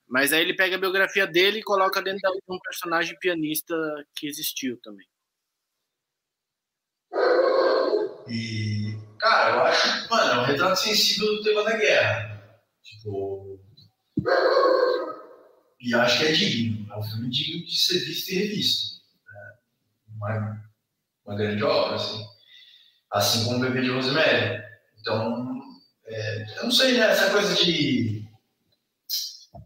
[0.08, 3.74] Mas aí ele pega a biografia dele e coloca dentro de um personagem pianista
[4.16, 5.06] que existiu também.
[8.28, 8.91] E,
[9.22, 12.42] cara, eu acho, mano, é um retrato sensível do tema da guerra.
[12.82, 13.60] Tipo.
[15.80, 16.92] E acho que é digno.
[16.92, 19.00] É um filme digno de ser visto e revisto.
[20.20, 20.62] Né?
[21.24, 22.24] uma grande obra, assim.
[23.10, 24.62] Assim como o Bebê de Rosemary.
[25.00, 25.60] Então,
[26.06, 27.10] é, eu não sei, né?
[27.10, 28.28] Essa coisa de.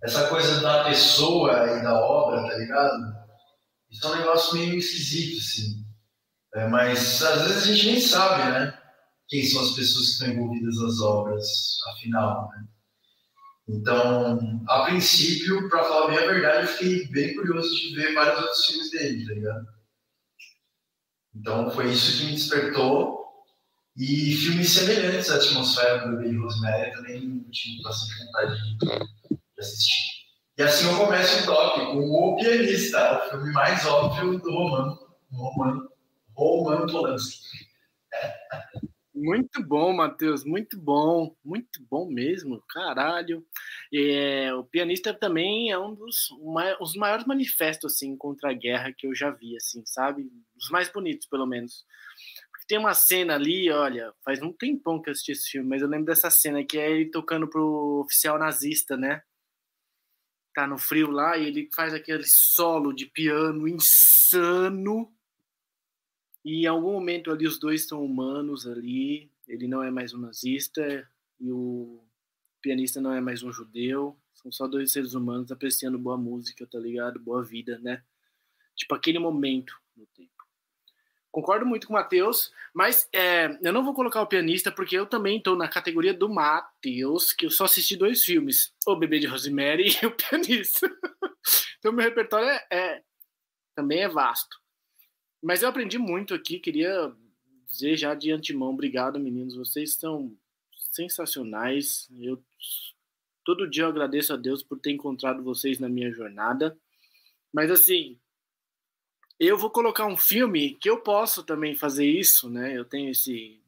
[0.02, 3.16] Essa coisa da pessoa e da obra, tá ligado?
[3.90, 5.86] Isso é um negócio meio esquisito, assim.
[6.54, 8.86] É, mas às vezes a gente nem sabe, né?
[9.28, 12.66] Quem são as pessoas que estão envolvidas nas obras, afinal, né?
[13.68, 18.40] Então, a princípio, para falar bem a verdade, eu fiquei bem curioso de ver vários
[18.40, 19.66] outros filmes dele, tá ligado?
[21.34, 23.26] Então foi isso que me despertou.
[23.96, 30.16] E filmes semelhantes à atmosfera do de Rosemary também tive bastante vontade de, assistir.
[30.58, 34.98] E assim eu começo o top com O Pianista, o filme mais óbvio do Roman,
[35.32, 35.88] Roman,
[36.34, 37.40] Roman Polanski.
[39.18, 43.42] Muito bom, Matheus, muito bom, muito bom mesmo, caralho.
[43.92, 46.28] É, o pianista também é um dos
[46.80, 50.30] os maiores manifestos assim contra a guerra que eu já vi, assim, sabe?
[50.54, 51.86] Os mais bonitos, pelo menos.
[52.52, 55.82] Porque tem uma cena ali, olha, faz um tempão que eu assisti esse filme, mas
[55.82, 59.22] eu lembro dessa cena que é ele tocando pro oficial nazista, né?
[60.54, 65.12] Tá no frio lá e ele faz aquele solo de piano insano
[66.47, 69.28] E em algum momento ali os dois estão humanos ali.
[69.49, 72.05] Ele não é mais um nazista e o
[72.62, 74.16] pianista não é mais um judeu.
[74.32, 77.18] São só dois seres humanos apreciando boa música, tá ligado?
[77.18, 78.01] Boa vida, né?
[78.76, 80.30] Tipo aquele momento no tempo.
[81.32, 85.05] Concordo muito com o Matheus, mas é, eu não vou colocar o pianista porque eu
[85.05, 89.26] também estou na categoria do Matheus, que eu só assisti dois filmes: O Bebê de
[89.26, 90.88] Rosemary e O Pianista.
[91.80, 93.03] então meu repertório é, é,
[93.74, 94.64] também é vasto.
[95.43, 97.12] Mas eu aprendi muito aqui, queria
[97.66, 100.37] dizer já de antemão, obrigado meninos, vocês são
[100.91, 102.09] sensacionais.
[102.18, 102.43] Eu
[103.45, 106.76] todo dia eu agradeço a Deus por ter encontrado vocês na minha jornada.
[107.53, 108.18] Mas assim,
[109.39, 112.76] eu vou colocar um filme que eu posso também fazer isso, né?
[112.76, 113.62] Eu tenho esse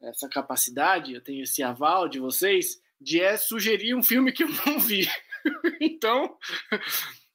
[0.00, 4.48] essa capacidade, eu tenho esse aval de vocês de é sugerir um filme que eu
[4.66, 5.08] não vi.
[5.80, 6.36] então,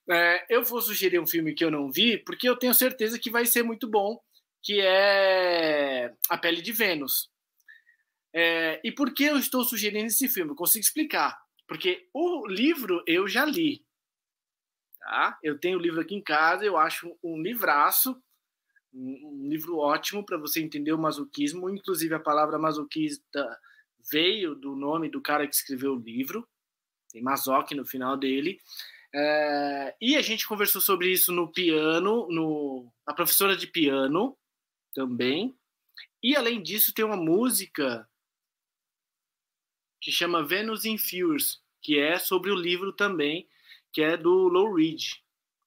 [0.10, 3.30] é, eu vou sugerir um filme que eu não vi, porque eu tenho certeza que
[3.30, 4.20] vai ser muito bom,
[4.64, 7.30] que é A Pele de Vênus.
[8.34, 10.52] É, e por que eu estou sugerindo esse filme?
[10.52, 11.38] Eu consigo explicar.
[11.68, 13.86] Porque o livro eu já li.
[15.00, 15.38] Tá?
[15.44, 18.22] Eu tenho o livro aqui em casa, eu acho um livraço,
[18.94, 21.70] um, livro ótimo para você entender o masoquismo.
[21.70, 23.60] Inclusive, a palavra masoquista
[24.12, 26.48] veio do nome do cara que escreveu o livro,
[27.12, 28.60] tem masoque no final dele.
[29.14, 34.38] É, e a gente conversou sobre isso no piano, no, a professora de piano
[34.94, 35.58] também.
[36.22, 38.08] E além disso, tem uma música
[40.02, 43.48] que chama Venus in Fears, que é sobre o livro também
[43.98, 45.24] que é do Low Ridge,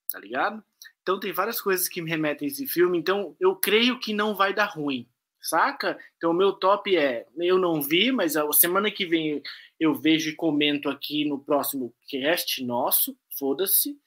[0.09, 0.62] tá ligado?
[1.03, 4.36] Então tem várias coisas que me remetem a esse filme, então eu creio que não
[4.36, 5.09] vai dar ruim,
[5.41, 5.99] saca?
[6.16, 9.43] Então o meu top é, eu não vi, mas a semana que vem
[9.78, 13.99] eu vejo e comento aqui no próximo cast nosso, foda-se.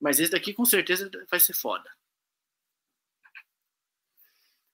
[0.00, 1.88] Mas esse daqui com certeza vai ser foda.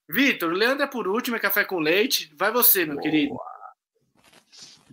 [0.08, 2.32] Vitor, Leandro é por último, é café com leite.
[2.36, 3.02] Vai você, meu Boa.
[3.02, 3.36] querido.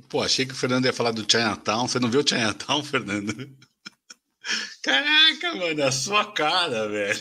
[0.10, 1.88] Pô, achei que o Fernando ia falar do Chinatown.
[1.88, 3.56] Você não viu o Chinatown, Fernando?
[4.82, 7.20] Caraca, mano, a sua cara, velho.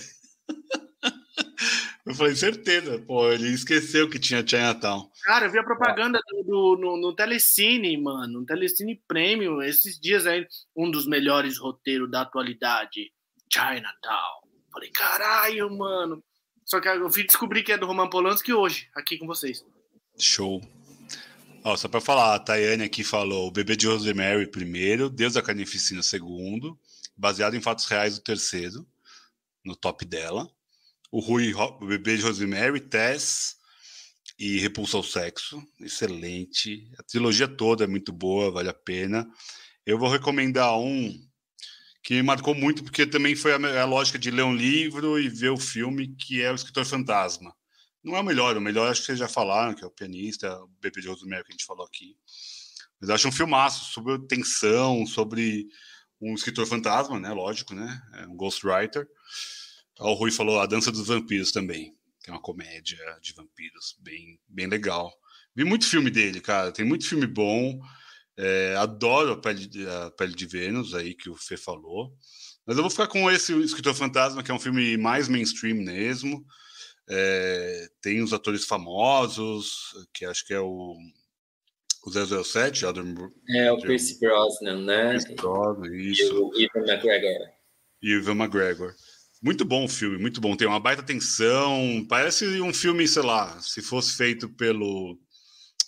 [2.05, 5.09] Eu falei, certeza, pô, ele esqueceu que tinha Chinatown.
[5.23, 10.01] Cara, eu vi a propaganda do, do no, no, Telecine, mano, no Telecine Premium, esses
[10.01, 10.45] dias aí,
[10.77, 13.13] um dos melhores roteiros da atualidade,
[13.53, 14.43] Chinatown.
[14.73, 16.25] Falei, caralho, mano.
[16.65, 19.65] Só que eu fui descobrir que é do Roman Polanski hoje, aqui com vocês.
[20.19, 20.61] Show.
[21.63, 25.43] Ó, só para falar, a Tayane aqui falou o bebê de Rosemary primeiro, Deus da
[25.43, 26.77] Carnificina segundo,
[27.17, 28.85] baseado em fatos reais o terceiro,
[29.65, 30.51] no top dela.
[31.13, 33.57] O Rui, o bebê de Rosemary, Tess
[34.37, 36.91] e Repulsa ao Sexo, excelente.
[36.99, 39.29] A trilogia toda é muito boa, vale a pena.
[39.87, 41.17] Eu vou recomendar um
[42.03, 45.29] que me marcou muito, porque também foi a, a lógica de ler um livro e
[45.29, 47.55] ver o filme, que é O Escritor Fantasma
[48.03, 50.53] não é o melhor, o melhor acho que vocês já falaram, que é o pianista,
[50.63, 52.17] o Bebê de Rosemary que a gente falou aqui.
[53.01, 55.67] Mas acho um filmaço sobre tensão, sobre
[56.21, 57.31] um escritor fantasma, né?
[57.31, 58.03] Lógico, né?
[58.15, 59.07] É um ghostwriter.
[60.03, 64.39] O Rui falou A Dança dos Vampiros também, que é uma comédia de vampiros bem,
[64.49, 65.13] bem legal.
[65.55, 66.73] Vi muito filme dele, cara.
[66.73, 67.81] Tem muito filme bom.
[68.37, 72.13] É, adoro a pele, a pele de Vênus aí que o Fê falou.
[72.67, 76.45] Mas eu vou ficar com esse Escritor Fantasma, que é um filme mais mainstream mesmo.
[77.09, 80.97] É, tem os atores famosos, que acho que é o,
[82.07, 83.15] o 007, Adam,
[83.49, 85.11] É, o Pierce Brosnan, né?
[85.11, 86.23] Pierce Brosnan, isso.
[86.23, 87.49] E o Ivan McGregor.
[88.01, 88.95] E o Ivan McGregor.
[89.43, 90.57] Muito bom o filme, muito bom.
[90.57, 92.07] Tem uma baita tensão.
[92.09, 95.19] Parece um filme, sei lá, se fosse feito pelo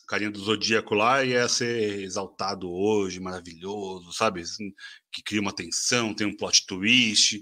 [0.09, 4.41] carinha do Zodíaco lá, ia ser exaltado hoje, maravilhoso, sabe?
[4.41, 4.73] Assim,
[5.13, 7.41] que cria uma tensão, tem um plot twist.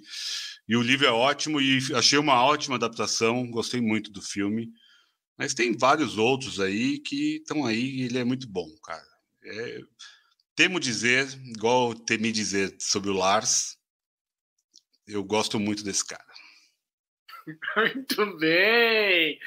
[0.68, 4.68] E o livro é ótimo e achei uma ótima adaptação, gostei muito do filme.
[5.36, 9.02] Mas tem vários outros aí que estão aí e ele é muito bom, cara.
[9.44, 9.80] É,
[10.54, 13.76] temo dizer, igual temi dizer sobre o Lars,
[15.06, 16.24] eu gosto muito desse cara.
[17.76, 19.38] Muito bem!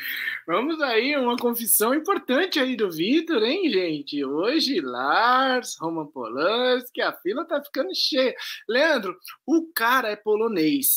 [0.45, 4.23] Vamos aí, uma confissão importante aí do Vitor, hein, gente?
[4.23, 8.35] Hoje, Lars, Roman Polanski, a fila tá ficando cheia.
[8.67, 10.95] Leandro, o cara é polonês.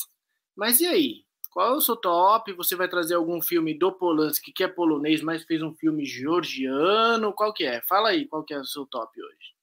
[0.57, 1.25] Mas e aí?
[1.51, 2.53] Qual é o seu top?
[2.53, 7.33] Você vai trazer algum filme do Polanski que é polonês, mas fez um filme georgiano?
[7.33, 7.81] Qual que é?
[7.83, 9.58] Fala aí, qual que é o seu top hoje?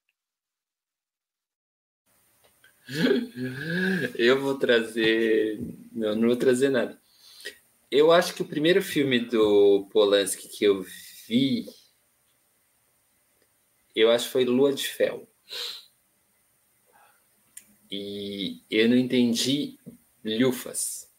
[4.15, 5.59] Eu vou trazer.
[5.91, 6.99] Não, não vou trazer nada.
[7.89, 10.83] Eu acho que o primeiro filme do Polanski que eu
[11.27, 11.65] vi,
[13.95, 15.27] eu acho que foi Lua de Fel.
[17.89, 19.79] E eu não entendi
[20.23, 21.09] lufas.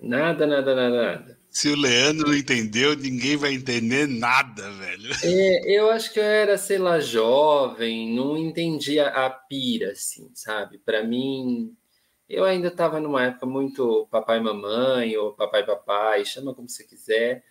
[0.00, 1.39] Nada, nada, nada, nada.
[1.50, 5.10] Se o Leandro não entendeu, ninguém vai entender nada, velho.
[5.24, 10.78] É, eu acho que eu era, sei lá, jovem, não entendia a pira, assim, sabe?
[10.78, 11.76] Para mim,
[12.28, 17.44] eu ainda estava numa época muito papai mamãe, ou papai papai, chama como você quiser,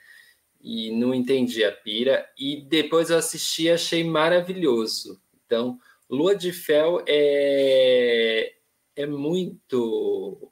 [0.61, 2.25] e não entendi a pira.
[2.37, 5.21] E depois eu assisti e achei maravilhoso.
[5.45, 5.77] Então,
[6.09, 8.53] Lua de Fel é,
[8.95, 10.49] é muito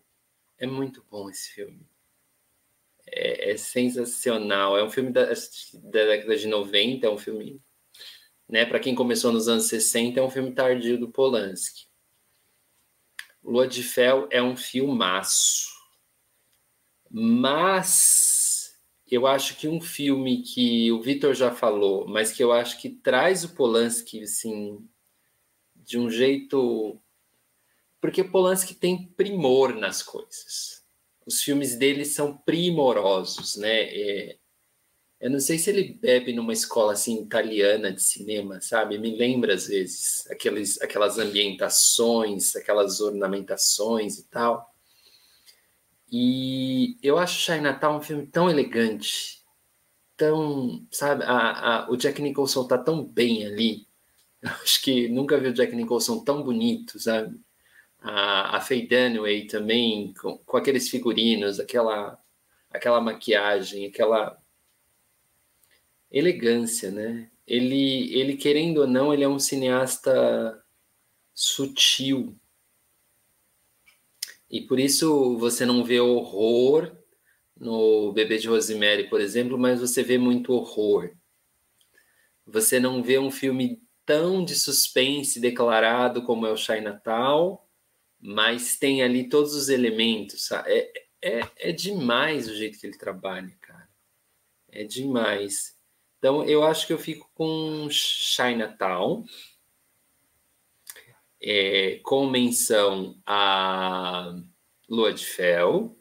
[0.60, 1.87] é muito bom esse filme.
[3.08, 4.78] É, é sensacional.
[4.78, 7.62] É um filme da, da, década de 90, é um filme,
[8.48, 11.88] né, para quem começou nos anos 60, é um filme tardio do Polanski.
[13.44, 15.68] Lua de Fel é um filmaço.
[17.10, 18.78] Mas
[19.10, 22.90] eu acho que um filme que o Vitor já falou, mas que eu acho que
[22.90, 24.86] traz o Polanski assim
[25.76, 27.02] de um jeito
[28.00, 30.77] porque Polanski tem primor nas coisas.
[31.28, 33.84] Os filmes dele são primorosos, né?
[33.84, 34.38] É,
[35.20, 38.98] eu não sei se ele bebe numa escola assim italiana de cinema, sabe?
[38.98, 44.74] Me lembra às vezes aqueles, aquelas ambientações, aquelas ornamentações e tal.
[46.12, 49.44] E eu acho Chinatown um filme tão elegante,
[50.16, 51.24] tão, sabe?
[51.26, 53.88] A, a, o Jack Nicholson tá tão bem ali.
[54.42, 57.38] Eu acho que nunca vi o Jack Nicholson tão bonito, sabe?
[58.10, 62.18] A, a Faye Dunaway também, com, com aqueles figurinos, aquela,
[62.70, 64.42] aquela maquiagem, aquela
[66.10, 67.30] elegância, né?
[67.46, 70.64] Ele, ele querendo ou não, ele é um cineasta
[71.34, 72.34] sutil.
[74.50, 76.96] E por isso você não vê horror
[77.60, 81.12] no Bebê de Rosemary, por exemplo, mas você vê muito horror.
[82.46, 87.60] Você não vê um filme tão de suspense declarado como é o Chinatown,
[88.20, 90.52] mas tem ali todos os elementos.
[90.52, 90.92] É,
[91.22, 93.88] é, é demais o jeito que ele trabalha, cara.
[94.70, 95.76] É demais.
[96.18, 99.24] Então, eu acho que eu fico com Chinatown,
[101.42, 104.36] é, com menção a
[104.90, 105.96] Lua de Fel,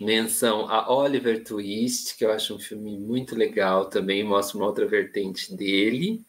[0.00, 4.86] menção a Oliver Twist, que eu acho um filme muito legal também, mostra uma outra
[4.86, 6.24] vertente dele.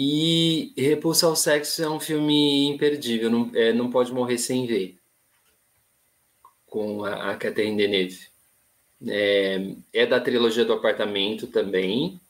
[0.00, 4.96] E Repulsa ao Sexo é um filme imperdível, não, é, não pode morrer sem ver,
[6.66, 8.28] com a, a Catherine Deneuve.
[9.08, 12.20] É, é da trilogia do apartamento também.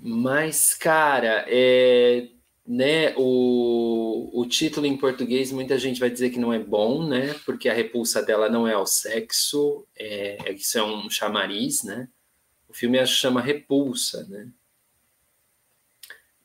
[0.00, 2.26] Mas, cara, é,
[2.66, 7.36] né, o, o título em português muita gente vai dizer que não é bom, né?
[7.46, 12.08] Porque a repulsa dela não é ao sexo, é, é isso é um chamariz, né?
[12.68, 14.50] O filme chama Repulsa, né?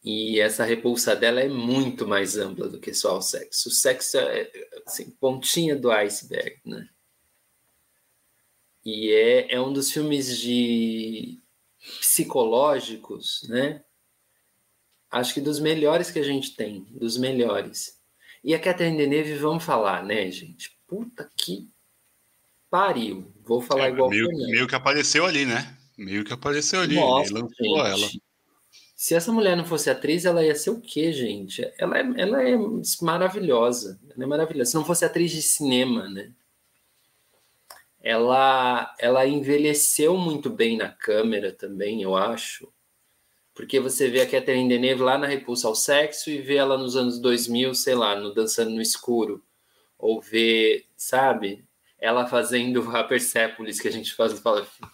[0.05, 3.69] E essa repulsa dela é muito mais ampla do que só o sexo.
[3.69, 4.47] O sexo é
[4.85, 6.87] assim, pontinha do iceberg, né?
[8.85, 11.39] E é, é um dos filmes de
[11.99, 13.83] psicológicos, né?
[15.09, 17.99] Acho que dos melhores que a gente tem, dos melhores.
[18.43, 20.77] E a Catherine Deneuve, vamos falar, né, gente?
[20.85, 21.67] Puta que
[22.69, 23.33] pariu.
[23.43, 25.75] Vou falar é, igual meio, meio que apareceu ali, né?
[25.97, 26.93] Meio que apareceu ali.
[26.93, 28.09] Nossa, ela.
[28.95, 31.69] Se essa mulher não fosse atriz, ela ia ser o quê, gente?
[31.77, 32.55] Ela é, ela é
[33.01, 33.99] maravilhosa.
[34.09, 34.71] Ela é maravilhosa.
[34.71, 36.31] Se não fosse atriz de cinema, né?
[38.05, 42.71] ela, ela envelheceu muito bem na câmera também, eu acho.
[43.55, 46.95] Porque você vê a Catherine Deneuve lá na Repulsa ao Sexo e vê ela nos
[46.95, 49.43] anos 2000, sei lá, no Dançando no Escuro.
[49.97, 51.65] Ou vê, sabe,
[51.97, 54.39] ela fazendo a Persepolis, que a gente faz,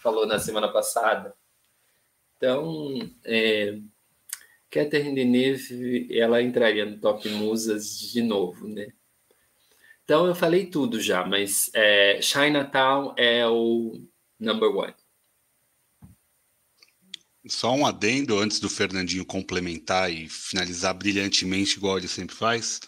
[0.02, 1.36] falou na semana passada.
[2.42, 3.78] Então, é,
[4.72, 8.88] Catherine Deneuve, ela entraria no top musas de novo, né?
[10.04, 13.94] Então eu falei tudo já, mas é, Chinatown é o
[14.40, 14.96] number one.
[17.48, 22.80] Só um adendo antes do Fernandinho complementar e finalizar brilhantemente, igual ele sempre faz.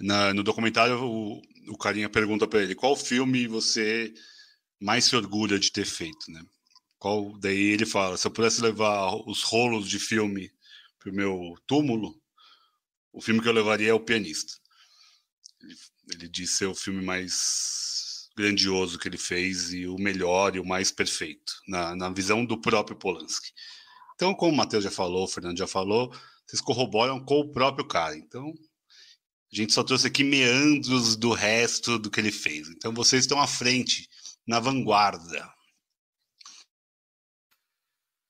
[0.00, 4.14] Na, no documentário, o, o carinha pergunta para ele qual filme você
[4.80, 6.40] mais se orgulha de ter feito, né?
[7.06, 10.50] Qual, daí ele fala: se eu pudesse levar os rolos de filme
[10.98, 12.20] para o meu túmulo,
[13.12, 14.52] o filme que eu levaria é O Pianista.
[15.62, 15.76] Ele
[16.12, 20.66] ele disse ser o filme mais grandioso que ele fez e o melhor e o
[20.66, 23.52] mais perfeito, na, na visão do próprio Polanski.
[24.16, 26.12] Então, como o Matheus já falou, o Fernando já falou,
[26.44, 28.16] vocês corroboram com o próprio cara.
[28.16, 28.52] Então,
[29.52, 32.68] a gente só trouxe aqui meandros do resto do que ele fez.
[32.68, 34.08] Então, vocês estão à frente,
[34.44, 35.55] na vanguarda.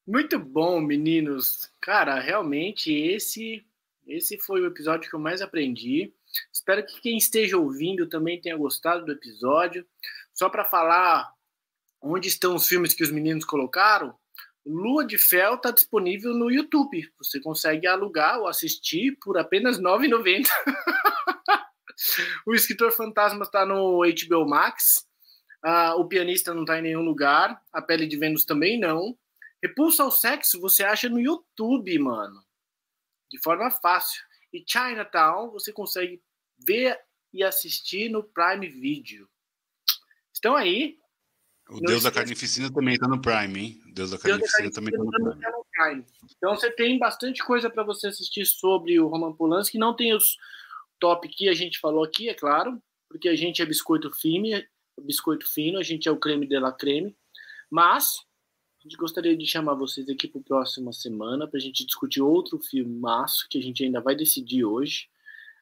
[0.07, 1.69] Muito bom, meninos.
[1.81, 3.67] Cara, realmente esse
[4.07, 6.15] esse foi o episódio que eu mais aprendi.
[6.53, 9.85] Espero que quem esteja ouvindo também tenha gostado do episódio.
[10.33, 11.29] Só para falar
[12.01, 14.17] onde estão os filmes que os meninos colocaram,
[14.65, 17.09] Lua de Fel está disponível no YouTube.
[17.19, 20.47] Você consegue alugar ou assistir por apenas R$ 9,90.
[22.47, 25.05] o Escritor Fantasma está no HBO Max.
[25.65, 27.61] Uh, o Pianista não está em nenhum lugar.
[27.73, 29.17] A Pele de Vênus também não.
[29.63, 32.45] Repulsa ao Sexo você acha no YouTube, mano.
[33.31, 34.23] De forma fácil.
[34.53, 36.23] E Chinatown você consegue
[36.59, 36.99] ver
[37.33, 39.29] e assistir no Prime Video.
[40.33, 40.99] Estão aí.
[41.69, 43.81] O Deus da Carnificina também está no Prime, hein?
[43.93, 46.07] Deus da Carnificina, Deus da Carnificina também está no, tá no, Prime.
[46.37, 49.79] Então você tem bastante coisa para você assistir sobre o Roman Polanski.
[49.79, 50.37] Não tem os
[51.01, 54.63] top que a gente falou aqui, é claro, porque a gente é biscoito fino,
[55.01, 57.17] biscoito fino, a gente é o creme de la creme.
[57.71, 58.25] Mas
[58.87, 62.59] gente gostaria de chamar vocês aqui para a próxima semana para a gente discutir outro
[62.59, 65.09] filme maço que a gente ainda vai decidir hoje.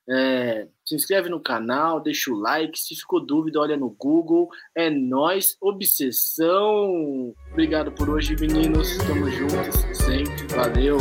[0.07, 2.79] É, se inscreve no canal, deixa o like.
[2.79, 4.51] Se ficou dúvida, olha no Google.
[4.75, 7.35] É nós, obsessão.
[7.51, 8.91] Obrigado por hoje, meninos.
[8.91, 10.47] Estamos juntos sempre.
[10.55, 10.99] Valeu.